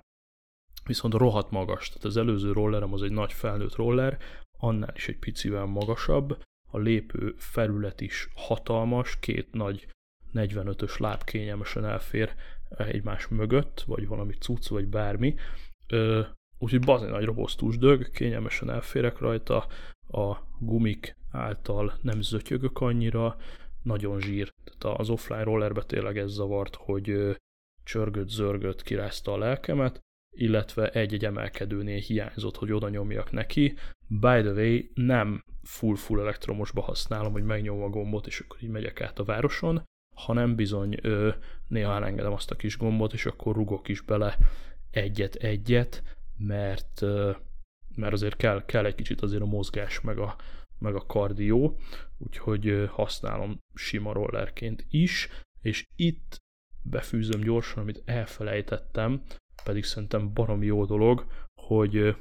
[0.86, 1.88] viszont rohadt magas.
[1.88, 4.18] Tehát az előző rollerem az egy nagy felnőtt roller,
[4.58, 6.38] annál is egy picivel magasabb,
[6.72, 9.88] a lépő felület is hatalmas, két nagy
[10.34, 12.36] 45-ös láb kényelmesen elfér
[12.70, 15.36] egymás mögött, vagy valami cucc, vagy bármi.
[15.88, 16.22] Ö,
[16.58, 19.68] úgyhogy bazen nagy robosztus dög, kényelmesen elférek rajta,
[20.12, 23.38] a gumik által nem zötyögök annyira,
[23.84, 24.54] nagyon zsír.
[24.64, 27.36] Tehát az offline rollerbe tényleg ez zavart, hogy
[27.84, 30.00] csörgött, zörgött, kirázta a lelkemet,
[30.38, 33.74] illetve egy-egy emelkedőnél hiányzott, hogy oda nyomjak neki.
[34.08, 39.02] By the way, nem full-full elektromosba használom, hogy megnyomom a gombot, és akkor így megyek
[39.02, 39.84] át a városon,
[40.16, 41.30] hanem bizony ö,
[41.68, 44.38] néha elengedem azt a kis gombot, és akkor rugok is bele
[44.92, 46.04] egyet-egyet,
[46.38, 47.32] mert, ö,
[47.96, 50.36] mert azért kell, kell egy kicsit azért a mozgás, meg a,
[50.80, 51.80] meg a kardió,
[52.18, 55.28] úgyhogy ö, használom sima rollerként is,
[55.62, 56.38] és itt
[56.82, 59.22] befűzöm gyorsan, amit elfelejtettem,
[59.64, 62.16] pedig szerintem barom jó dolog, hogy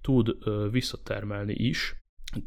[0.00, 0.36] tud
[0.70, 1.94] visszatermelni is,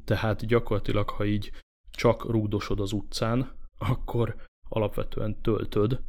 [0.05, 1.51] tehát gyakorlatilag, ha így
[1.91, 4.35] csak rúgdosod az utcán, akkor
[4.69, 6.01] alapvetően töltöd,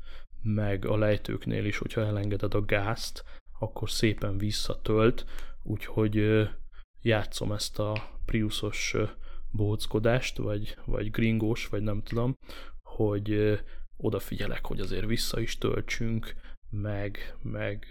[0.43, 3.25] meg a lejtőknél is, hogyha elengeded a gázt,
[3.59, 5.25] akkor szépen visszatölt,
[5.63, 6.49] úgyhogy
[7.03, 8.97] játszom ezt a Priusos
[9.51, 12.37] bóckodást, vagy, vagy gringós, vagy nem tudom,
[12.83, 13.61] hogy
[13.97, 16.35] odafigyelek, hogy azért vissza is töltsünk,
[16.71, 17.87] meg, meg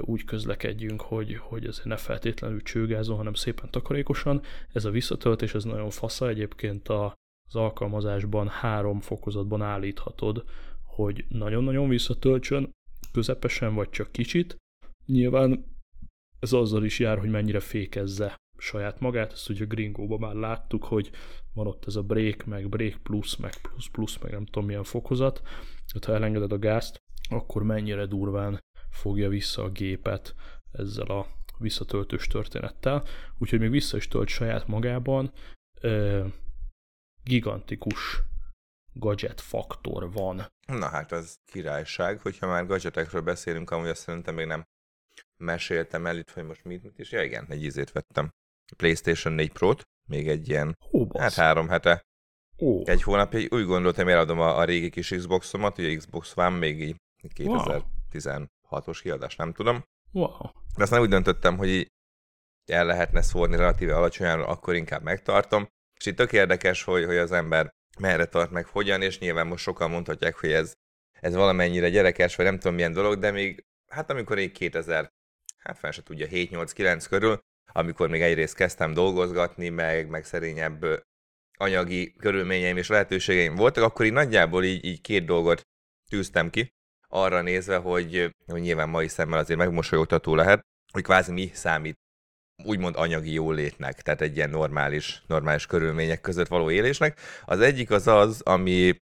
[0.00, 4.42] úgy közlekedjünk, hogy, hogy azért ne feltétlenül csőgázon, hanem szépen takarékosan.
[4.72, 7.14] Ez a visszatöltés, ez nagyon fasza, egyébként a,
[7.48, 10.44] az alkalmazásban három fokozatban állíthatod,
[10.84, 12.70] hogy nagyon-nagyon visszatöltsön,
[13.12, 14.56] közepesen vagy csak kicsit.
[15.06, 15.64] Nyilván
[16.38, 21.10] ez azzal is jár, hogy mennyire fékezze saját magát, ezt ugye Gringóban már láttuk, hogy
[21.54, 24.84] van ott ez a break, meg break plus, meg plus plus, meg nem tudom milyen
[24.84, 25.40] fokozat,
[25.86, 27.02] tehát ha elengeded a gázt,
[27.34, 30.34] akkor mennyire durván fogja vissza a gépet
[30.72, 31.26] ezzel a
[31.58, 33.04] visszatöltős történettel,
[33.38, 35.32] úgyhogy még vissza is tölt saját magában,
[37.22, 38.22] gigantikus
[38.92, 40.46] gadget faktor van.
[40.66, 44.64] Na hát az királyság, hogyha már gadgetekről beszélünk, amúgy azt szerintem még nem
[45.36, 47.12] meséltem el itt, hogy most mit, mit is.
[47.12, 48.30] Ja igen, egy ízét vettem.
[48.76, 52.02] PlayStation 4 Pro-t, még egy ilyen, Ó, hát három hete.
[52.58, 52.86] Ó.
[52.86, 56.96] Egy hónapja úgy gondoltam, eladom a, a régi kis Xboxomat, ugye Xbox One még így
[57.28, 59.84] 2016-os kiadás, nem tudom.
[60.12, 60.50] Wow.
[60.76, 61.86] De aztán úgy döntöttem, hogy így
[62.70, 65.66] el lehetne szórni relatíve alacsonyan, akkor inkább megtartom.
[66.00, 69.62] És itt tök érdekes, hogy, hogy az ember merre tart meg hogyan, és nyilván most
[69.62, 70.72] sokan mondhatják, hogy ez,
[71.20, 75.08] ez valamennyire gyerekes, vagy nem tudom milyen dolog, de még, hát amikor én 2000,
[75.58, 77.38] hát fel se tudja, 7-8-9 körül,
[77.72, 81.02] amikor még egyrészt kezdtem dolgozgatni, meg, meg szerényebb
[81.58, 85.62] anyagi körülményeim és lehetőségeim voltak, akkor így nagyjából így, így két dolgot
[86.10, 86.72] tűztem ki,
[87.12, 90.60] arra nézve, hogy, hogy nyilván mai szemmel azért megmosolyogtató lehet,
[90.92, 91.96] hogy kvázi mi számít
[92.64, 97.20] úgymond anyagi jólétnek, tehát egy ilyen normális, normális körülmények között való élésnek.
[97.44, 99.00] Az egyik az az, ami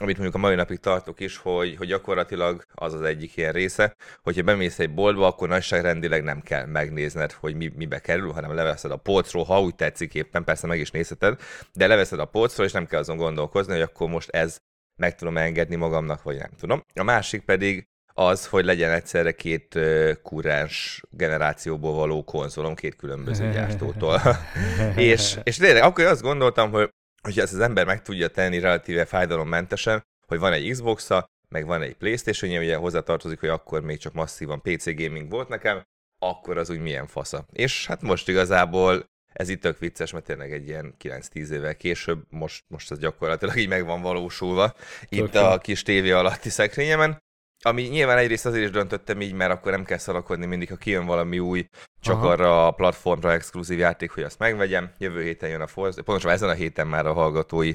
[0.00, 3.96] amit mondjuk a mai napig tartok is, hogy, hogy gyakorlatilag az az egyik ilyen része,
[4.22, 8.90] hogyha bemész egy boltba, akkor nagyságrendileg nem kell megnézned, hogy mi, mibe kerül, hanem leveszed
[8.90, 11.40] a polcról, ha úgy tetszik éppen, persze meg is nézheted,
[11.72, 14.58] de leveszed a polcról, és nem kell azon gondolkozni, hogy akkor most ez
[14.96, 16.82] meg tudom engedni magamnak, vagy nem tudom.
[16.94, 19.78] A másik pedig az, hogy legyen egyszerre két
[20.22, 24.20] kurrens generációból való konzolom két különböző gyártótól.
[24.96, 26.90] és, és tényleg akkor azt gondoltam, hogy
[27.22, 31.82] hogy ezt az ember meg tudja tenni relatíve fájdalommentesen, hogy van egy Xbox-a, meg van
[31.82, 35.82] egy Playstation, ugye hozzátartozik, hogy akkor még csak masszívan PC gaming volt nekem,
[36.18, 37.46] akkor az úgy milyen fasza.
[37.52, 42.22] És hát most igazából ez itt tök vicces, mert tényleg egy ilyen 9-10 évvel később,
[42.28, 44.74] most, most ez gyakorlatilag így meg van valósulva
[45.08, 47.20] itt a kis tévé alatti szekrényemen.
[47.64, 51.06] Ami nyilván egyrészt azért is döntöttem így, mert akkor nem kell szalakodni mindig, ha kijön
[51.06, 51.66] valami új,
[52.00, 52.30] csak Aha.
[52.30, 54.92] arra a platformra exkluzív játék, hogy azt megvegyem.
[54.98, 57.74] Jövő héten jön a Forza, pontosan ezen a héten már a hallgatói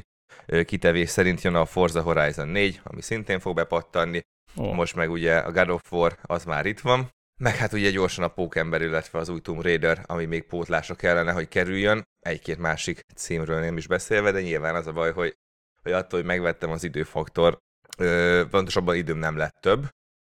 [0.65, 4.21] kitevés szerint jön a Forza Horizon 4, ami szintén fog bepattanni.
[4.55, 4.73] Oh.
[4.73, 7.09] Most meg ugye a God of War az már itt van.
[7.37, 11.31] Meg hát ugye gyorsan a Pókember, illetve az új Tomb Raider, ami még pótlásra kellene,
[11.31, 12.03] hogy kerüljön.
[12.19, 15.37] Egy-két másik címről nem is beszélve, de nyilván az a baj, hogy,
[15.83, 17.57] hogy attól, hogy megvettem az időfaktor,
[17.97, 19.81] ö, pontosabban időm nem lett több,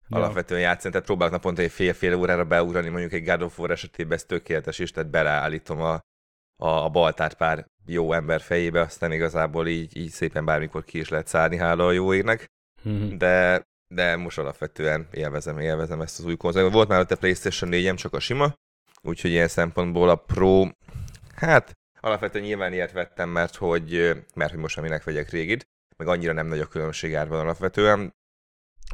[0.09, 0.17] ja.
[0.17, 4.13] alapvetően játszani, tehát próbálok naponta egy fél-fél órára beugrani, mondjuk egy God of War esetében
[4.13, 5.93] ez tökéletes is, tehát beleállítom a,
[6.57, 11.09] a, a baltát pár jó ember fejébe, aztán igazából így, így szépen bármikor ki is
[11.09, 12.47] lehet szállni, hála a jó égnek,
[12.89, 13.17] mm-hmm.
[13.17, 13.63] de,
[13.95, 16.73] de most alapvetően élvezem, élvezem ezt az új konzolt.
[16.73, 18.55] Volt már ott a PlayStation 4 csak a sima,
[19.03, 20.69] úgyhogy ilyen szempontból a Pro,
[21.35, 26.33] hát alapvetően nyilván ilyet vettem, mert hogy, mert hogy most aminek vegyek régit, meg annyira
[26.33, 28.15] nem nagy a különbség árban alapvetően.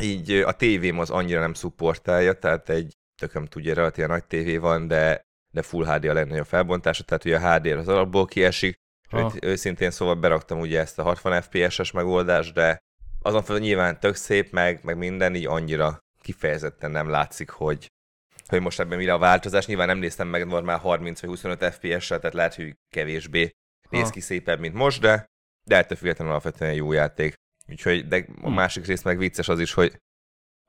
[0.01, 4.87] Így a tévém az annyira nem szupportálja, tehát egy tököm tudja, relatíve nagy tévé van,
[4.87, 5.21] de,
[5.55, 8.77] de Full HD a legnagyobb felbontása, tehát ugye a HD az alapból kiesik,
[9.11, 9.33] ha.
[9.41, 12.79] őszintén szóval beraktam ugye ezt a 60 FPS-es megoldást, de
[13.29, 17.87] azon felül nyilván tök szép, meg, meg minden így annyira kifejezetten nem látszik, hogy,
[18.47, 19.67] hogy most ebben mire a változás.
[19.67, 23.51] Nyilván nem néztem meg normál 30 vagy 25 FPS-sel, tehát lehet, hogy kevésbé
[23.91, 25.27] néz ki szépebb, mint most, de
[25.69, 27.35] de ettől függetlenül alapvetően jó játék.
[27.69, 28.55] Úgyhogy, de a hm.
[28.55, 29.99] másik rész meg vicces az is, hogy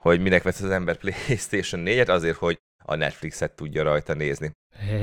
[0.03, 4.51] hogy minek vesz az ember PlayStation 4-et, azért, hogy a Netflixet tudja rajta nézni.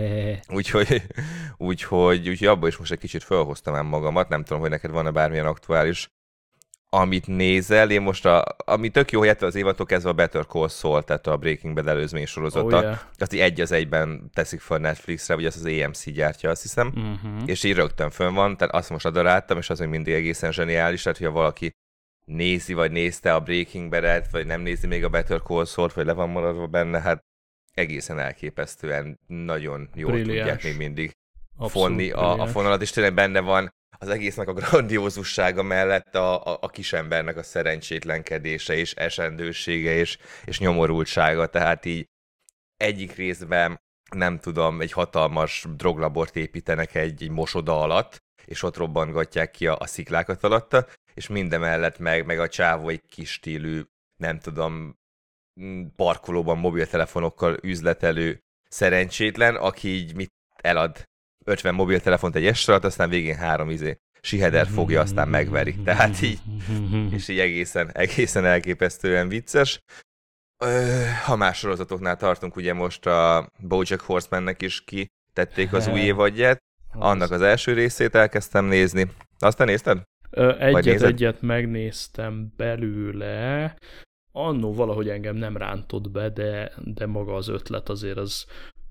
[0.59, 1.03] úgyhogy,
[1.57, 5.11] úgyhogy, úgyhogy abban is most egy kicsit felhoztam ám magamat, nem tudom, hogy neked van-e
[5.11, 6.09] bármilyen aktuális
[6.97, 10.69] amit nézel, én most, a, ami tök jó, hogy az évatok kezdve a Better Call
[10.69, 12.99] Saul, tehát a Breaking Bad előzmény sorozata, oh, yeah.
[13.19, 16.87] azt így egy az egyben teszik fel Netflixre, vagy az az AMC gyártja, azt hiszem,
[16.87, 17.49] uh-huh.
[17.49, 21.03] és így rögtön fönn van, tehát azt most adaráltam, és az még mindig egészen zseniális,
[21.03, 21.71] tehát hogyha valaki
[22.25, 26.07] nézi, vagy nézte a Breaking Bad-et, vagy nem nézi még a Better Call Saul-t, vagy
[26.07, 27.21] le van maradva benne, hát
[27.73, 30.37] egészen elképesztően nagyon jól Brilliás.
[30.37, 31.13] tudják még mindig
[31.57, 36.47] Abszolút fonni a, a fonalat, és tényleg benne van az egésznek a grandiózussága mellett a,
[36.47, 42.07] a, a kisembernek a szerencsétlenkedése és esendősége és, és nyomorultsága, tehát így
[42.77, 43.81] egyik részben
[44.11, 49.77] nem tudom, egy hatalmas droglabort építenek egy, egy mosoda alatt, és ott robbangatják ki a,
[49.79, 53.83] a sziklákat alatta, és mindemellett meg, meg a csávó egy kis stílű,
[54.17, 54.97] nem tudom,
[55.97, 60.31] parkolóban mobiltelefonokkal üzletelő szerencsétlen, aki így mit
[60.63, 61.03] elad
[61.47, 65.75] 50 mobiltelefont egy esre, aztán végén három izé siheder fogja, aztán megveri.
[65.85, 66.39] Tehát így,
[67.11, 69.81] és így egészen, egészen elképesztően vicces.
[71.25, 76.59] Ha más sorozatoknál tartunk, ugye most a Bojack Horsemannek is ki tették az új évadját,
[76.93, 79.11] annak az első részét elkezdtem nézni.
[79.39, 80.03] Azt te nézted?
[80.59, 83.77] Egyet, egyet megnéztem belőle,
[84.33, 88.47] annó valahogy engem nem rántott be, de, de maga az ötlet azért az,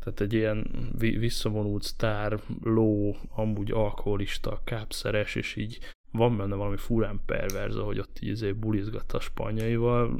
[0.06, 5.80] tehát egy ilyen visszavonult sztár, ló, amúgy alkoholista, kápszeres, és így
[6.12, 10.20] van benne valami furán perverz, hogy ott így azért bulizgat a spanyaival.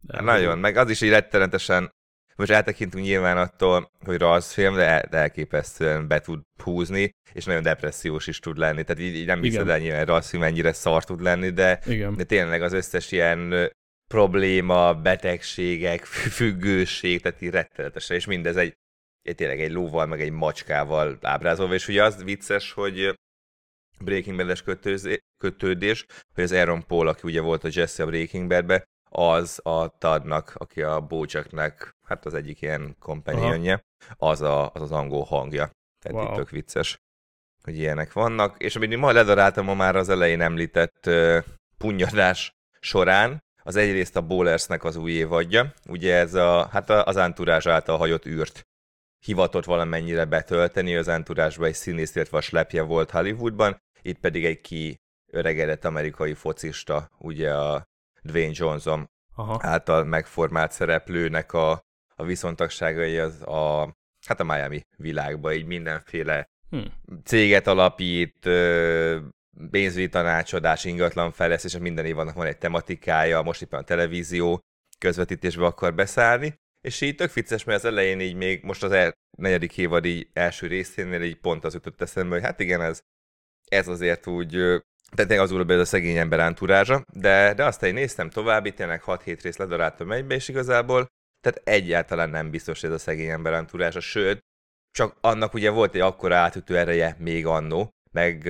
[0.00, 1.90] De Nagyon, meg az is így rettenetesen,
[2.36, 8.26] most eltekintünk nyilván attól, hogy rajzfilm, de, de elképesztően be tud húzni, és nagyon depressziós
[8.26, 8.84] is tud lenni.
[8.84, 12.14] Tehát így, így nem hiszed el nyilván rajzfilm ennyire szar tud lenni, de, Igen.
[12.14, 13.70] de tényleg az összes ilyen
[14.10, 16.04] probléma, betegségek,
[16.38, 18.74] függőség, tehát így rettenetesen, és mindez egy,
[19.22, 23.18] egy tényleg egy lóval, meg egy macskával ábrázolva, és ugye az vicces, hogy
[23.98, 24.62] Breaking Bad-es
[25.38, 29.98] kötődés, hogy az Aaron Paul, aki ugye volt a Jesse a Breaking bad az a
[29.98, 33.80] Tadnak, aki a Bojacknek, hát az egyik ilyen kompanionja,
[34.16, 35.70] az, a, az az angol hangja.
[36.02, 36.28] Tehát wow.
[36.28, 36.98] itt tök vicces,
[37.62, 38.62] hogy ilyenek vannak.
[38.62, 41.44] És amit ma ledaráltam ma már az elején említett uh,
[41.78, 47.66] punyadás során, az egyrészt a Bowlersnek az új évadja, ugye ez a, hát az Anturázs
[47.66, 48.66] által hagyott űrt
[49.24, 54.60] hivatott valamennyire betölteni, az Anturázsban egy színész, illetve a slepje volt Hollywoodban, itt pedig egy
[54.60, 54.96] ki
[55.32, 57.84] öregedett amerikai focista, ugye a
[58.22, 59.58] Dwayne Johnson Aha.
[59.60, 61.70] által megformált szereplőnek a,
[62.14, 63.94] a viszontagságai az a,
[64.26, 66.92] hát a Miami világban így mindenféle hmm.
[67.24, 68.48] céget alapít,
[69.70, 74.60] pénzügyi tanácsadás, ingatlan fejlesztés, és minden évadnak van egy tematikája, most éppen a televízió
[74.98, 79.12] közvetítésbe akar beszállni, és így tök vicces, mert az elején így még most az el,
[79.38, 83.00] negyedik évad így első részénél így pont az ütött eszembe, hogy hát igen, ez,
[83.68, 84.50] ez azért úgy,
[85.14, 88.76] tehát az úr ez a szegény ember ántúrázsa, de, de aztán én néztem tovább, itt
[88.76, 91.06] tényleg 6-7 rész ledaráltam egybe, és igazából
[91.40, 94.40] tehát egyáltalán nem biztos, hogy ez a szegény ember ántúrása, sőt,
[94.90, 98.48] csak annak ugye volt egy akkora átütő ereje még annó, meg,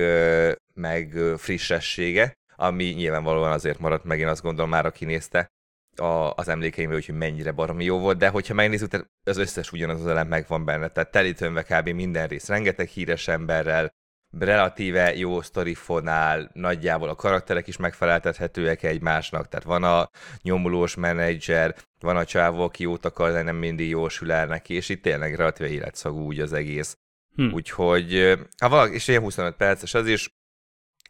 [0.73, 5.47] meg frissessége, ami nyilvánvalóan azért maradt meg, én azt gondolom már, aki nézte
[5.95, 10.07] a, az emlékeimről, hogy mennyire baromi jó volt, de hogyha megnézzük, az összes ugyanaz az
[10.07, 11.89] elem megvan benne, tehát telítőnve kb.
[11.89, 13.93] minden rész, rengeteg híres emberrel,
[14.39, 20.09] relatíve jó sztorifonál, nagyjából a karakterek is megfeleltethetőek egymásnak, tehát van a
[20.41, 24.89] nyomulós menedzser, van a csávó, aki jót akar, de nem mindig jósül el neki, és
[24.89, 26.97] itt tényleg relatíve életszagú úgy az egész.
[27.35, 27.53] Hm.
[27.53, 30.29] Úgyhogy, ha valaki, és ilyen 25 perces az is,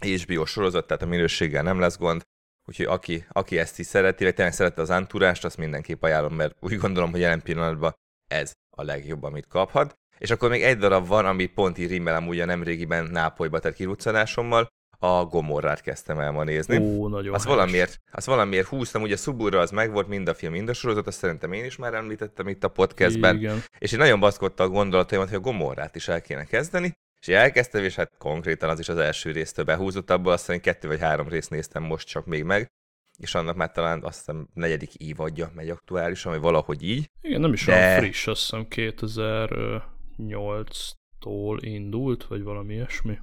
[0.02, 2.22] HBO sorozat, tehát a minőséggel nem lesz gond,
[2.66, 6.56] úgyhogy aki, aki ezt is szereti, vagy tényleg szerette az antúrást, azt mindenképp ajánlom, mert
[6.60, 7.94] úgy gondolom, hogy jelen pillanatban
[8.28, 9.98] ez a legjobb, amit kaphat.
[10.18, 14.68] És akkor még egy darab van, ami pont így rimmelem ugye nemrégiben Nápolyba tett kiruccanásommal,
[15.04, 16.78] a Gomorrát kezdtem el ma nézni.
[16.78, 20.70] Ó, nagyon az valamiért, az valamiért húztam, ugye Suburra az megvolt, mind a film, mind
[20.70, 23.36] a sorozat, azt szerintem én is már említettem itt a podcastben.
[23.36, 23.64] Igen.
[23.78, 27.84] És én nagyon baszkodta a gondolataimat, hogy a Gomorrát is el kéne kezdeni, és elkezdtem,
[27.84, 31.28] és hát konkrétan az is az első résztől behúzott, abból azt hiszem kettő vagy három
[31.28, 32.72] részt néztem most csak még meg,
[33.18, 37.10] és annak már talán azt hiszem negyedik évadja megy aktuálisan, vagy valahogy így.
[37.22, 37.74] Igen, nem is de...
[37.74, 43.20] olyan friss, azt hiszem 2008-tól indult, vagy valami ilyesmi.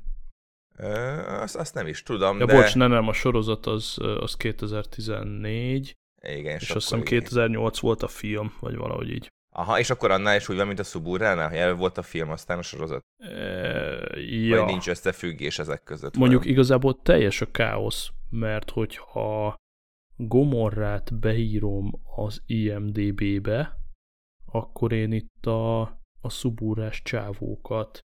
[1.26, 2.54] Azt, azt nem is tudom, ja, de...
[2.54, 8.08] bocs, nem, nem, a sorozat az, az 2014, igen, és, azt hiszem 2008 volt a
[8.08, 9.30] film, vagy valahogy így.
[9.60, 12.30] Aha, és akkor annál is úgy van, mint a Suburránál, hogy el volt a film,
[12.30, 13.04] aztán a sorozat?
[13.16, 13.28] E,
[14.20, 14.56] ja.
[14.56, 16.16] Vagy nincs összefüggés ezek között?
[16.16, 16.50] Mondjuk vagy?
[16.50, 19.56] igazából teljes a káosz, mert hogyha
[20.16, 23.76] Gomorrát beírom az IMDB-be,
[24.44, 25.80] akkor én itt a,
[26.20, 27.98] a szubúrás csávókat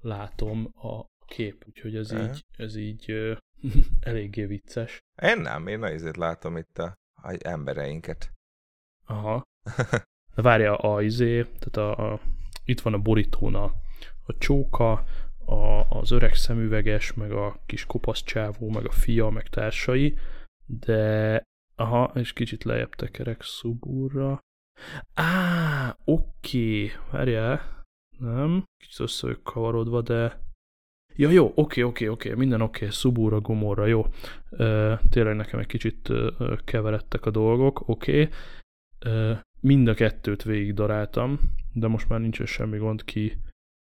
[0.00, 2.28] látom a kép, úgyhogy ez uh-huh.
[2.28, 3.34] így, ez így ö,
[4.00, 4.98] eléggé vicces.
[5.22, 8.32] Én nem, én azért látom itt a, a embereinket.
[9.04, 9.42] Aha.
[10.34, 12.20] De várja a izé, tehát a, a,
[12.64, 13.64] itt van a borítón a,
[14.26, 15.04] a csóka,
[15.44, 20.18] a, az öreg szemüveges, meg a kis kopasz csávó, meg a fia, meg társai,
[20.66, 21.42] de
[21.74, 24.38] aha, és kicsit lejjebb tekerek Suburra.
[25.14, 27.84] Á, oké, várjál,
[28.18, 30.38] nem, kicsit össze kavarodva, de
[31.16, 34.06] Ja, jó, oké, oké, oké, minden oké, Subura, Gomorra, jó.
[34.50, 38.28] Ö, tényleg nekem egy kicsit ö, keveredtek a dolgok, oké.
[38.98, 41.40] Ö, mind a kettőt végig daráltam,
[41.72, 43.36] de most már nincs semmi gond, ki,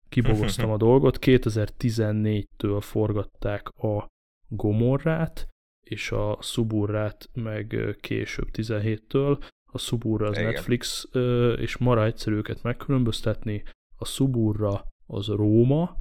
[0.09, 1.18] kibogoztam a dolgot.
[1.20, 4.07] 2014-től forgatták a
[4.49, 5.49] Gomorrát,
[5.87, 9.45] és a Suburrát meg később 17-től.
[9.72, 10.53] A Suburra az Igen.
[10.53, 11.09] Netflix,
[11.57, 13.62] és mara egyszerű őket megkülönböztetni.
[13.97, 15.97] A Suburra az Róma,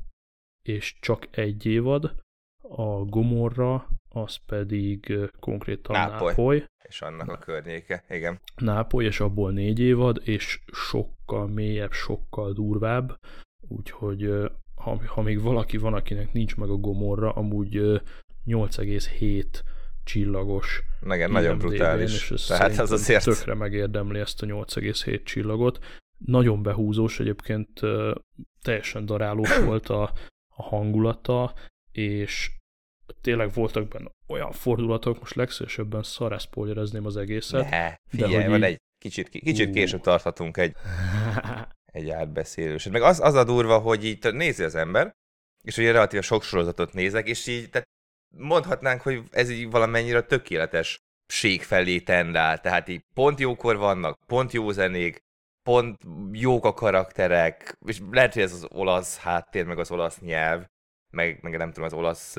[0.62, 2.16] és csak egy évad,
[2.62, 6.28] a Gomorra az pedig konkrétan Nápoly.
[6.28, 6.66] Nápoly.
[6.84, 8.40] És annak a környéke, igen.
[8.56, 13.20] Nápoly, és abból négy évad, és sokkal mélyebb, sokkal durvább,
[13.68, 14.30] úgyhogy
[14.76, 18.02] ha, ha még valaki van, akinek nincs meg a Gomorra, amúgy
[18.46, 19.46] 8,7
[20.04, 20.82] csillagos.
[21.10, 22.32] Igen, nagyon brutális.
[22.32, 23.24] És Tehát az azért...
[23.24, 25.86] Tökre megérdemli ezt a 8,7 csillagot.
[26.18, 27.80] Nagyon behúzós, egyébként
[28.62, 30.04] teljesen darálós volt a,
[30.56, 31.54] a hangulata,
[31.92, 32.52] és
[33.22, 37.70] tényleg voltak benne olyan fordulatok, most legszívesebben szareszpoilerezném az egészet.
[37.70, 38.64] Ne, figyelj, de hogy van így...
[38.64, 40.76] egy kicsit, kicsit később tarthatunk egy,
[42.00, 42.92] egy átbeszélőset.
[42.92, 45.12] Meg az, az a durva, hogy így nézi az ember,
[45.64, 47.88] és ugye relatíve sok sorozatot nézek, és így tehát
[48.38, 50.98] mondhatnánk, hogy ez így valamennyire tökéletes
[51.28, 55.20] ség felé tendál, tehát így pont jókor vannak, pont jó zenék,
[55.64, 55.98] pont
[56.32, 60.66] jók a karakterek, és lehet, hogy ez az olasz háttér, meg az olasz nyelv,
[61.14, 62.36] meg, meg nem tudom, az olasz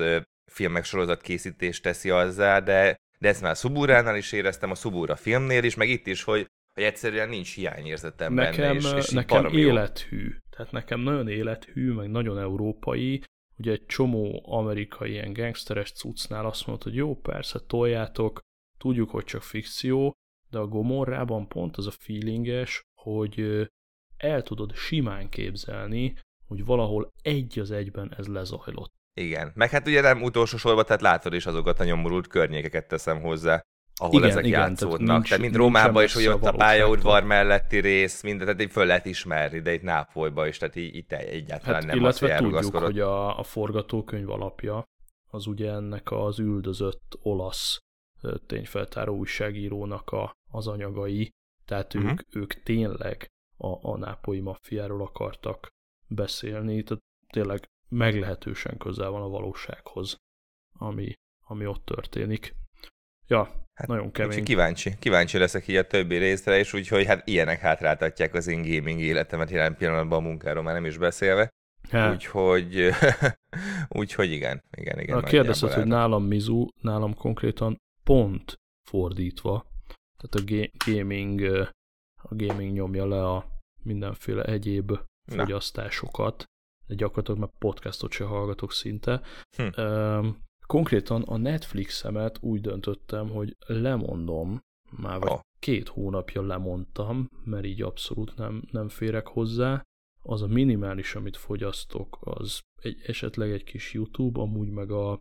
[0.51, 5.15] filmek sorozat készítést teszi azzá, de, de ezt már a Suburánál is éreztem, a Subura
[5.15, 9.45] filmnél is, meg itt is, hogy, hogy egyszerűen nincs hiányérzetem nekem, benne, és, és Nekem
[9.45, 13.21] élethű, tehát nekem nagyon élethű, meg nagyon európai,
[13.57, 18.39] ugye egy csomó amerikai ilyen gangsteres cuccnál azt mondod, hogy jó, persze, toljátok,
[18.77, 20.13] tudjuk, hogy csak fikció,
[20.49, 23.67] de a Gomorrában pont az a feelinges, hogy
[24.17, 26.15] el tudod simán képzelni,
[26.47, 28.93] hogy valahol egy az egyben ez lezajlott.
[29.17, 33.21] Igen, meg hát ugye nem utolsó sorban, tehát látod is azokat a nyomorult környékeket teszem
[33.21, 33.61] hozzá,
[33.95, 34.97] ahol igen, ezek igen, játszódnak.
[34.99, 38.71] Tehát, nincs, tehát mint Rómában is, hogy ott a pályaudvar melletti rész, mindent, tehát így
[38.71, 42.41] föl lehet ismerni, de itt Nápolyba is, tehát így, itt egyáltalán hát, nem illetve az,
[42.41, 44.83] hogy tudjuk, hogy a, a forgatókönyv alapja
[45.29, 47.77] az ugye ennek az üldözött olasz
[48.45, 51.29] tényfeltáró újságírónak a, az anyagai,
[51.65, 52.11] tehát uh-huh.
[52.11, 55.67] ők, ők tényleg a, a nápolyi maffiáról akartak
[56.07, 60.15] beszélni, tehát tényleg meglehetősen közel van a valósághoz,
[60.77, 61.13] ami,
[61.45, 62.55] ami ott történik.
[63.27, 64.43] Ja, hát nagyon kemény.
[64.43, 68.99] Kíváncsi, kíváncsi leszek így a többi részre, és úgyhogy hát ilyenek hátráltatják az én gaming
[68.99, 71.49] életemet jelen pillanatban a munkáról már nem is beszélve.
[71.89, 72.13] Hát.
[72.13, 72.89] Úgyhogy,
[73.99, 75.17] úgyhogy igen, igen, igen.
[75.17, 78.55] A kérdezted, hogy nálam Mizu, nálam konkrétan pont
[78.89, 79.65] fordítva.
[80.17, 81.41] Tehát a gaming,
[82.21, 83.45] a gaming nyomja le a
[83.83, 84.99] mindenféle egyéb Na.
[85.25, 86.43] fogyasztásokat,
[86.87, 89.21] gyakorlatilag már podcastot se hallgatok szinte.
[89.57, 90.27] Hm.
[90.67, 94.59] Konkrétan a Netflix-emet úgy döntöttem, hogy lemondom,
[94.91, 95.39] már vagy oh.
[95.59, 99.83] két hónapja lemondtam, mert így abszolút nem, nem férek hozzá.
[100.21, 105.11] Az a minimális, amit fogyasztok, az egy, esetleg egy kis YouTube, amúgy meg a,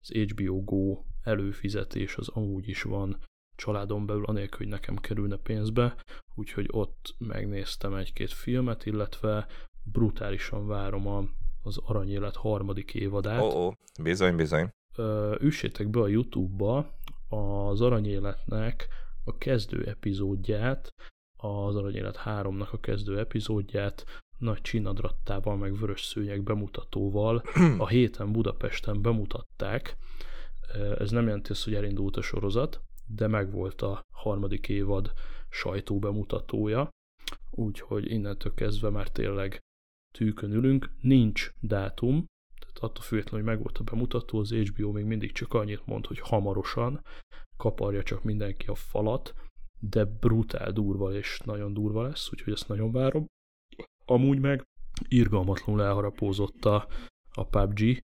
[0.00, 3.24] az HBO Go előfizetés az amúgy is van
[3.56, 5.96] családon belül, anélkül, hogy nekem kerülne pénzbe,
[6.34, 9.46] úgyhogy ott megnéztem egy-két filmet, illetve
[9.92, 11.24] brutálisan várom a,
[11.62, 13.42] az Aranyélet harmadik évadát.
[13.42, 13.72] Ó, oh, oh.
[14.02, 14.70] bizony, bizony.
[15.40, 16.94] üssétek be a YouTube-ba
[17.28, 18.88] az Aranyéletnek
[19.24, 20.94] a kezdő epizódját,
[21.36, 24.04] az Aranyélet 3-nak a kezdő epizódját
[24.38, 27.42] nagy csinadrattával, meg vörös szőnyeg bemutatóval
[27.78, 29.96] a héten Budapesten bemutatták.
[30.98, 35.12] Ez nem jelenti azt, hogy elindult a sorozat, de megvolt a harmadik évad
[35.48, 36.88] sajtó bemutatója,
[37.50, 39.60] úgyhogy innentől kezdve már tényleg
[40.16, 42.24] tűkön ülünk, nincs dátum,
[42.60, 46.18] tehát attól függetlenül, hogy megvolt a bemutató, az HBO még mindig csak annyit mond, hogy
[46.18, 47.02] hamarosan
[47.56, 49.34] kaparja csak mindenki a falat,
[49.80, 53.26] de brutál durva és nagyon durva lesz, úgyhogy ezt nagyon várom.
[54.04, 54.62] Amúgy meg
[55.08, 56.88] irgalmatlanul elharapózott a,
[57.30, 57.98] a PUBG,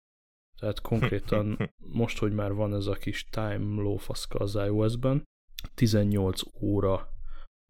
[0.58, 5.24] tehát konkrétan most, hogy már van ez a kis time lófaszka az iOS-ben,
[5.74, 7.08] 18 óra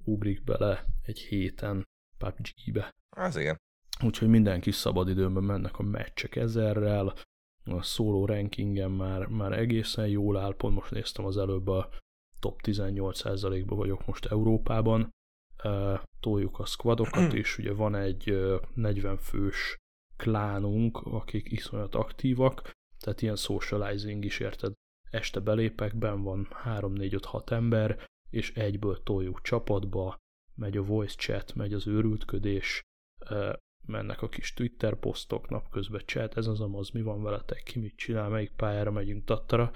[0.04, 1.84] ugrik bele egy héten
[2.18, 2.90] PUBG-be.
[3.16, 3.56] Az igen.
[4.00, 7.14] Úgyhogy mindenki szabadidőben mennek a meccsek ezerrel,
[7.64, 11.88] a szóló rankingen már, már egészen jól áll, pont most néztem az előbb a
[12.40, 15.10] top 18%-ban vagyok most Európában,
[16.20, 18.38] toljuk a squadokat, és ugye van egy
[18.74, 19.76] 40 fős
[20.16, 24.72] klánunk, akik iszonyat aktívak, tehát ilyen socializing is érted.
[25.10, 30.16] Este belépek, ben van 3-4-5-6 ember, és egyből toljuk csapatba,
[30.54, 32.80] megy a voice chat, megy az őrültködés,
[33.86, 37.96] mennek a kis Twitter posztok, napközben chat, ez az amaz, mi van veletek, ki mit
[37.96, 39.72] csinál, melyik pályára megyünk, tattara.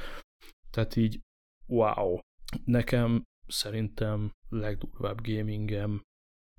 [0.70, 1.20] Tehát így,
[1.66, 2.18] wow.
[2.64, 6.02] Nekem szerintem legdurvább gamingem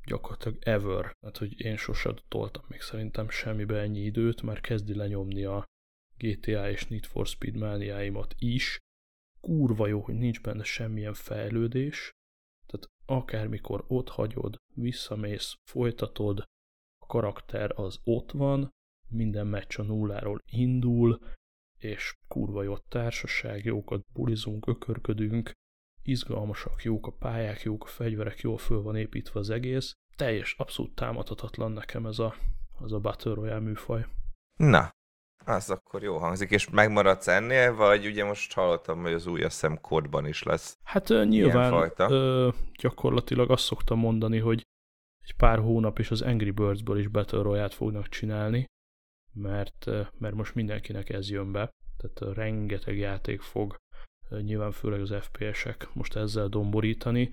[0.06, 1.12] gyakorlatilag ever.
[1.26, 5.64] Hát, hogy én sosem toltam még szerintem semmibe ennyi időt, már kezdi lenyomni a
[6.18, 8.78] GTA és Need for Speed mániáimat is.
[9.42, 12.12] Kurva jó, hogy nincs benne semmilyen fejlődés,
[12.66, 16.44] tehát akármikor ott hagyod, visszamész, folytatod,
[17.08, 18.70] karakter az ott van,
[19.10, 21.20] minden meccs a nulláról indul,
[21.78, 25.52] és kurva jó a társaság, jókat bulizunk, ökörködünk,
[26.04, 29.94] izgalmasak, jók a pályák, jók a fegyverek, jól föl van építve az egész.
[30.16, 32.36] Teljes, abszolút támadhatatlan nekem ez a,
[32.80, 34.06] az a Battle Royale műfaj.
[34.56, 34.92] Na,
[35.46, 39.78] az akkor jó hangzik, és megmaradsz ennél, vagy ugye most hallottam, hogy az új a
[39.82, 42.50] kódban is lesz Hát nyilván ö,
[42.80, 44.66] gyakorlatilag azt szoktam mondani, hogy
[45.28, 48.66] egy pár hónap és az Angry Birds-ből is Battle Royale-t fognak csinálni,
[49.34, 49.86] mert,
[50.18, 53.76] mert most mindenkinek ez jön be, tehát rengeteg játék fog
[54.30, 57.30] nyilván főleg az FPS-ek most ezzel domborítani.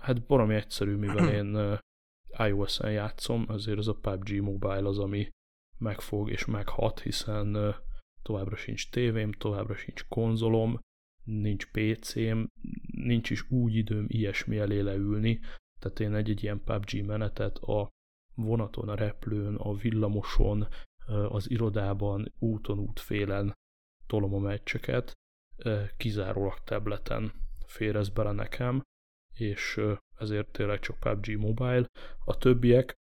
[0.00, 1.78] Hát baromi egyszerű, mivel én
[2.48, 5.28] iOS-en játszom, ezért az a PUBG Mobile az, ami
[5.78, 7.74] megfog és meghat, hiszen
[8.22, 10.78] továbbra sincs tévém, továbbra sincs konzolom,
[11.24, 12.44] nincs PC-m,
[12.86, 15.40] nincs is úgy időm ilyesmi elé leülni,
[15.80, 17.88] tehát én egy-egy ilyen PUBG menetet a
[18.34, 20.68] vonaton, a replőn, a villamoson,
[21.28, 23.54] az irodában, úton, útfélen
[24.06, 25.12] tolom a meccseket,
[25.96, 27.32] kizárólag tableten
[27.66, 28.82] férez bele nekem,
[29.34, 29.80] és
[30.16, 31.86] ezért tényleg csak PUBG Mobile.
[32.24, 32.94] A többiek,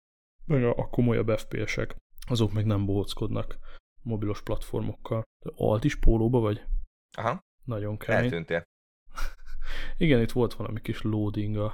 [0.45, 1.97] meg a komolyabb FPS-ek,
[2.29, 3.59] azok meg nem bóckodnak
[4.03, 5.23] mobilos platformokkal.
[5.55, 6.65] Alt is pólóba vagy?
[7.17, 7.41] Aha.
[7.65, 8.25] Nagyon kemény.
[8.25, 8.63] Eltűntél.
[9.97, 11.73] Igen, itt volt valami kis loading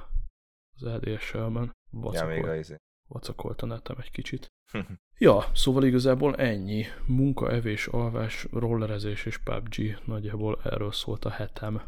[0.75, 1.71] az ADSL-ben.
[2.11, 2.75] Ja, még a izé.
[3.61, 4.47] Netem egy kicsit.
[5.17, 6.85] ja, szóval igazából ennyi.
[7.05, 9.99] Munka, evés, alvás, rollerezés és PUBG.
[10.05, 11.81] Nagyjából erről szólt a hetem.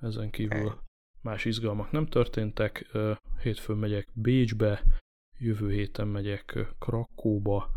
[0.00, 0.78] Ezen kívül
[1.22, 2.92] más izgalmak nem történtek.
[3.42, 4.82] Hétfőn megyek Bécsbe,
[5.38, 7.70] jövő héten megyek Krakóba,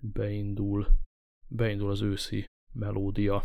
[0.00, 0.86] beindul,
[1.48, 3.44] beindul az őszi melódia.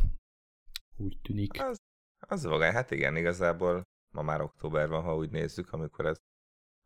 [0.98, 1.62] Úgy tűnik.
[1.62, 1.78] Az,
[2.18, 6.18] az vagány, hát igen, igazából ma már október van, ha úgy nézzük, amikor ez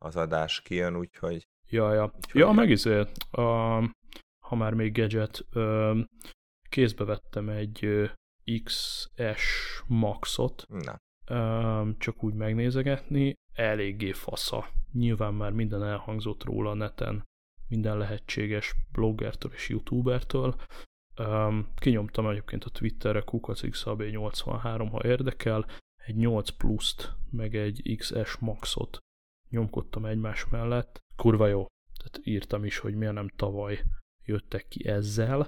[0.04, 2.12] az adás kijön, úgyhogy Ja, ja.
[2.16, 2.86] Úgyhogy ja, meg is,
[3.32, 3.42] a,
[4.40, 5.46] ha már még gadget,
[6.70, 8.10] kézbe vettem egy
[8.64, 10.98] XS Maxot, Na.
[11.98, 14.68] csak úgy megnézegetni, eléggé fasza.
[14.92, 17.24] Nyilván már minden elhangzott róla a neten,
[17.68, 20.56] minden lehetséges bloggertől és youtubertől.
[21.76, 29.02] kinyomtam egyébként a Twitterre kukacxab83, ha érdekel, egy 8 pluszt, meg egy XS Maxot
[29.54, 31.66] nyomkodtam egymás mellett, kurva jó.
[31.98, 33.84] Tehát írtam is, hogy miért nem tavaly
[34.26, 35.48] jöttek ki ezzel.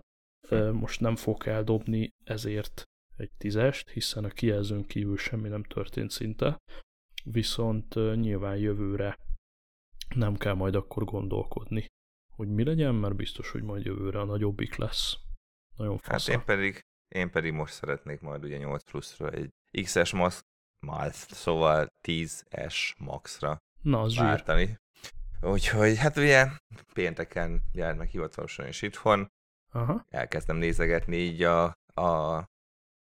[0.72, 2.84] Most nem fog eldobni ezért
[3.18, 6.58] egy tízest, hiszen a kijelzőn kívül semmi nem történt szinte.
[7.24, 9.18] Viszont nyilván jövőre
[10.16, 11.86] nem kell majd akkor gondolkodni,
[12.34, 15.18] hogy mi legyen, mert biztos, hogy majd jövőre a nagyobbik lesz.
[15.76, 16.32] Nagyon fasza.
[16.32, 16.82] Hát én pedig,
[17.16, 19.50] én pedig most szeretnék majd ugye 8 pluszra egy
[19.84, 20.46] XS max,
[21.30, 24.66] szóval 10S maxra Na, az váltani.
[24.66, 24.80] Zsír.
[25.52, 26.48] Úgyhogy hát ugye
[26.94, 29.32] pénteken jár meg hivatalosan is itthon.
[29.72, 30.06] Aha.
[30.10, 31.64] Elkezdtem nézegetni így a,
[32.02, 32.44] a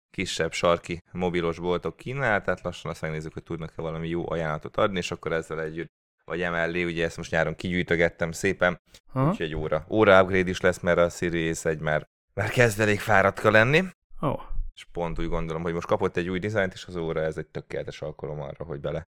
[0.09, 5.11] kisebb sarki mobilos boltok kínálatát, lassan azt megnézzük, hogy tudnak-e valami jó ajánlatot adni, és
[5.11, 5.91] akkor ezzel együtt,
[6.25, 8.82] vagy emellé, ugye ezt most nyáron kigyűjtögettem szépen,
[9.13, 9.30] Aha.
[9.30, 12.99] úgyhogy egy óra, óra upgrade is lesz, mert a Series egy már, már kezd elég
[12.99, 13.84] fáradtka lenni.
[14.19, 14.41] Oh.
[14.73, 17.47] És pont úgy gondolom, hogy most kapott egy új dizájnt, és az óra ez egy
[17.47, 19.07] tökéletes alkalom arra, hogy bele,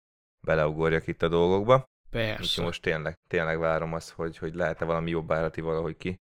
[0.43, 1.85] beleugorjak itt a dolgokba.
[2.09, 2.41] Persze.
[2.41, 6.19] Úgyhogy most tényleg, tényleg várom azt, hogy, hogy lehet-e valami jobb állati valahogy ki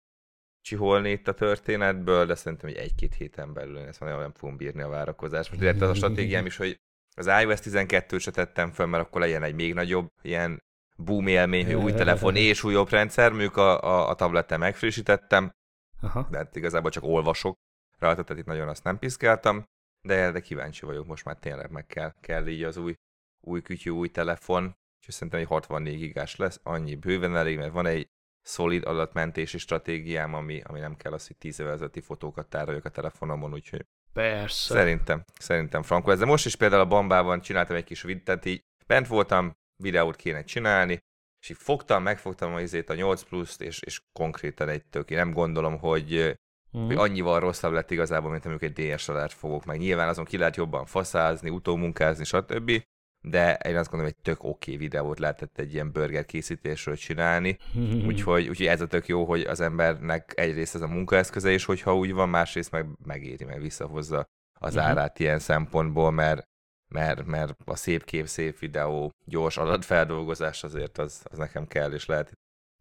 [0.60, 4.82] csiholni itt a történetből, de szerintem hogy egy-két héten belül ezt nagyon nem fogom bírni
[4.82, 5.50] a várakozást.
[5.50, 6.80] Most illetve az a stratégiám is, hogy
[7.16, 10.62] az iOS 12-t se tettem föl, mert akkor legyen egy még nagyobb ilyen
[10.96, 15.52] boom élmény, hogy új telefon és újabb rendszer, mondjuk a, a, a tableten megfrissítettem,
[16.00, 16.26] Aha.
[16.30, 17.56] de hát igazából csak olvasok
[17.98, 19.64] rajta, tehát itt nagyon azt nem piszkáltam,
[20.02, 22.94] de, de kíváncsi vagyok, most már tényleg meg kell, kell így az új
[23.40, 24.76] új kütyű, új telefon,
[25.06, 28.08] és szerintem egy 64 gigás lesz, annyi bőven elég, mert van egy
[28.42, 33.52] szolid adatmentési stratégiám, ami, ami nem kell az, hogy 10 évezeti fotókat tároljak a telefonomon,
[33.52, 34.74] úgyhogy Persze.
[34.74, 36.18] Szerintem, szerintem frankó ez.
[36.18, 40.16] De most is például a Bambában csináltam egy kis videót, tehát így bent voltam, videót
[40.16, 40.98] kéne csinálni,
[41.40, 45.10] és így fogtam, megfogtam az izét a 8 pluszt, és, és konkrétan egy tök.
[45.10, 46.38] Én nem gondolom, hogy,
[46.78, 46.86] mm.
[46.86, 49.78] hogy annyival rosszabb lett igazából, mint amikor egy DSLR-t fogok meg.
[49.78, 52.82] Nyilván azon ki lehet jobban faszázni, utómunkázni, stb
[53.30, 57.58] de én azt gondolom, hogy tök oké okay videót lehetett egy ilyen burger készítésről csinálni,
[58.08, 61.96] úgyhogy, úgyhogy ez a tök jó, hogy az embernek egyrészt ez a munkaeszköze is, hogyha
[61.96, 64.26] úgy van, másrészt meg megéri, meg visszahozza
[64.60, 64.88] az uh-huh.
[64.90, 66.42] árát ilyen szempontból, mert,
[66.88, 72.06] mert, mert a szép kép, szép videó, gyors adatfeldolgozás azért az, az nekem kell, és
[72.06, 72.32] lehet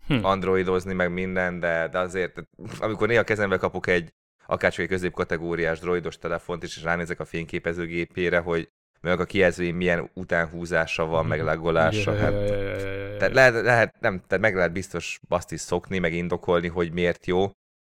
[0.08, 0.24] hm.
[0.24, 2.43] androidozni, meg minden, de, de azért,
[2.80, 4.14] amikor néha kezembe kapok egy
[4.48, 8.70] akárcsak egy középkategóriás droidos telefont, és ránézek a fényképezőgépére, hogy
[9.02, 12.18] meg a kijelzői milyen utánhúzása van, meg legolása.
[12.18, 12.34] Hát,
[13.18, 17.26] tehát lehet, lehet, nem, tehát meg lehet biztos azt is szokni, meg indokolni, hogy miért
[17.26, 17.52] jó,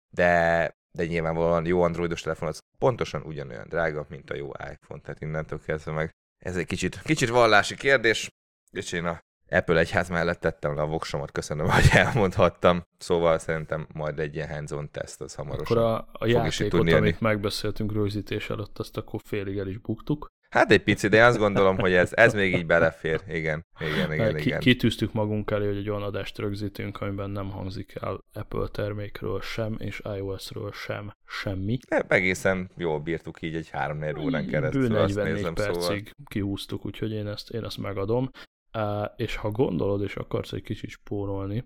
[0.09, 5.21] de, de nyilvánvalóan jó androidos telefon az pontosan ugyanolyan drága, mint a jó iPhone, tehát
[5.21, 6.11] innentől kezdve meg
[6.45, 8.29] ez egy kicsit, kicsit vallási kérdés,
[8.71, 12.83] és én a Apple egyház mellett tettem le a voksomat, köszönöm, hogy elmondhattam.
[12.97, 17.93] Szóval szerintem majd egy ilyen hands-on teszt, az hamarosan Akkor a, a játékot, amit megbeszéltünk
[17.93, 20.27] rögzítés előtt, azt akkor félig el is buktuk.
[20.55, 23.21] Hát egy picit, de én azt gondolom, hogy ez, ez még így belefér.
[23.27, 24.35] Igen, igen, igen.
[24.35, 24.59] Ki, igen.
[24.59, 29.75] Kitűztük magunk elé, hogy egy olyan adást rögzítünk, amiben nem hangzik el Apple termékről sem,
[29.79, 31.77] és iOS-ről sem semmi.
[31.89, 34.81] De egészen jól bírtuk így egy 3 4 órán keresztül.
[34.81, 36.03] Bő 44 nézem, percig szóval.
[36.25, 38.29] kihúztuk, úgyhogy én ezt, én ezt megadom.
[38.73, 41.63] Uh, és ha gondolod, és akarsz egy kicsit spórolni,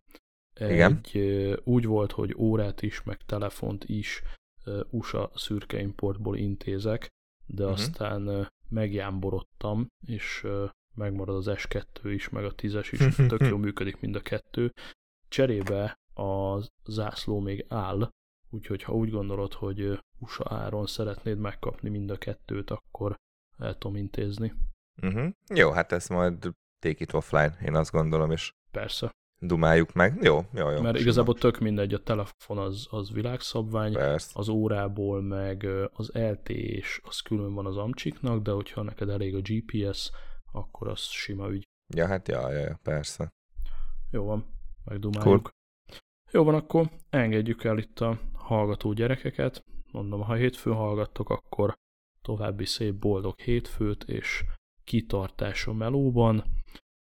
[0.60, 1.02] Igen?
[1.04, 4.22] egy, uh, úgy volt, hogy órát is, meg telefont is
[4.66, 7.08] uh, USA szürke importból intézek,
[7.46, 7.80] de uh-huh.
[7.80, 10.48] aztán megjámborodtam, és
[10.96, 14.74] megmarad az S2 is, meg a 10-es is, tök jól működik mind a kettő.
[15.28, 18.10] Cserébe a zászló még áll,
[18.50, 23.16] úgyhogy ha úgy gondolod, hogy USA áron szeretnéd megkapni mind a kettőt, akkor
[23.58, 24.54] el tudom intézni.
[25.02, 25.30] Uh-huh.
[25.54, 26.40] Jó, hát ezt majd
[26.80, 30.18] take it offline, én azt gondolom, és Persze dumáljuk meg.
[30.22, 30.82] Jó, jó, jó.
[30.82, 34.32] Mert igazából tök mindegy, a telefon az, az világszabvány, Persze.
[34.34, 39.42] az órából meg az LTE-s, az külön van az amcsiknak, de hogyha neked elég a
[39.42, 40.12] GPS,
[40.52, 41.68] akkor az sima ügy.
[41.96, 43.30] Ja, hát ja, ja, ja persze.
[44.12, 44.46] Jó van,
[44.86, 45.24] megdumáljuk.
[45.24, 45.54] Cool.
[46.32, 49.64] Jó van, akkor engedjük el itt a hallgató gyerekeket.
[49.92, 51.76] Mondom, ha hétfőn hallgattok, akkor
[52.22, 54.44] további szép boldog hétfőt, és
[54.84, 56.44] kitartás a melóban.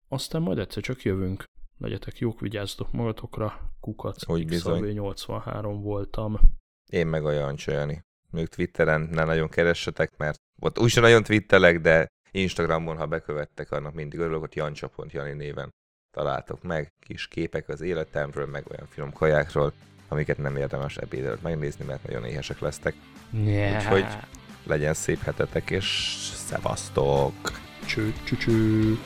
[0.07, 1.43] Aztán majd egyszer csak jövünk
[1.79, 4.91] legyetek jók, vigyázzatok magatokra, kukac, Hogy bizony.
[4.91, 6.39] 83 voltam.
[6.91, 8.01] Én meg a Jancsajani.
[8.31, 13.93] Még Twitteren ne nagyon keressetek, mert ott úgysem nagyon twittelek, de Instagramon, ha bekövettek, annak
[13.93, 15.73] mindig örülök, hogy jancsa.jani néven
[16.11, 19.73] találtok meg kis képek az életemről, meg olyan finom kajákról,
[20.07, 22.95] amiket nem érdemes ebéd előtt megnézni, mert nagyon éhesek lesztek.
[23.31, 23.75] Yeah.
[23.75, 24.05] Úgyhogy
[24.63, 25.85] legyen szép hetetek, és
[26.33, 27.33] szevasztok!
[27.85, 28.97] Cső, cső, cső.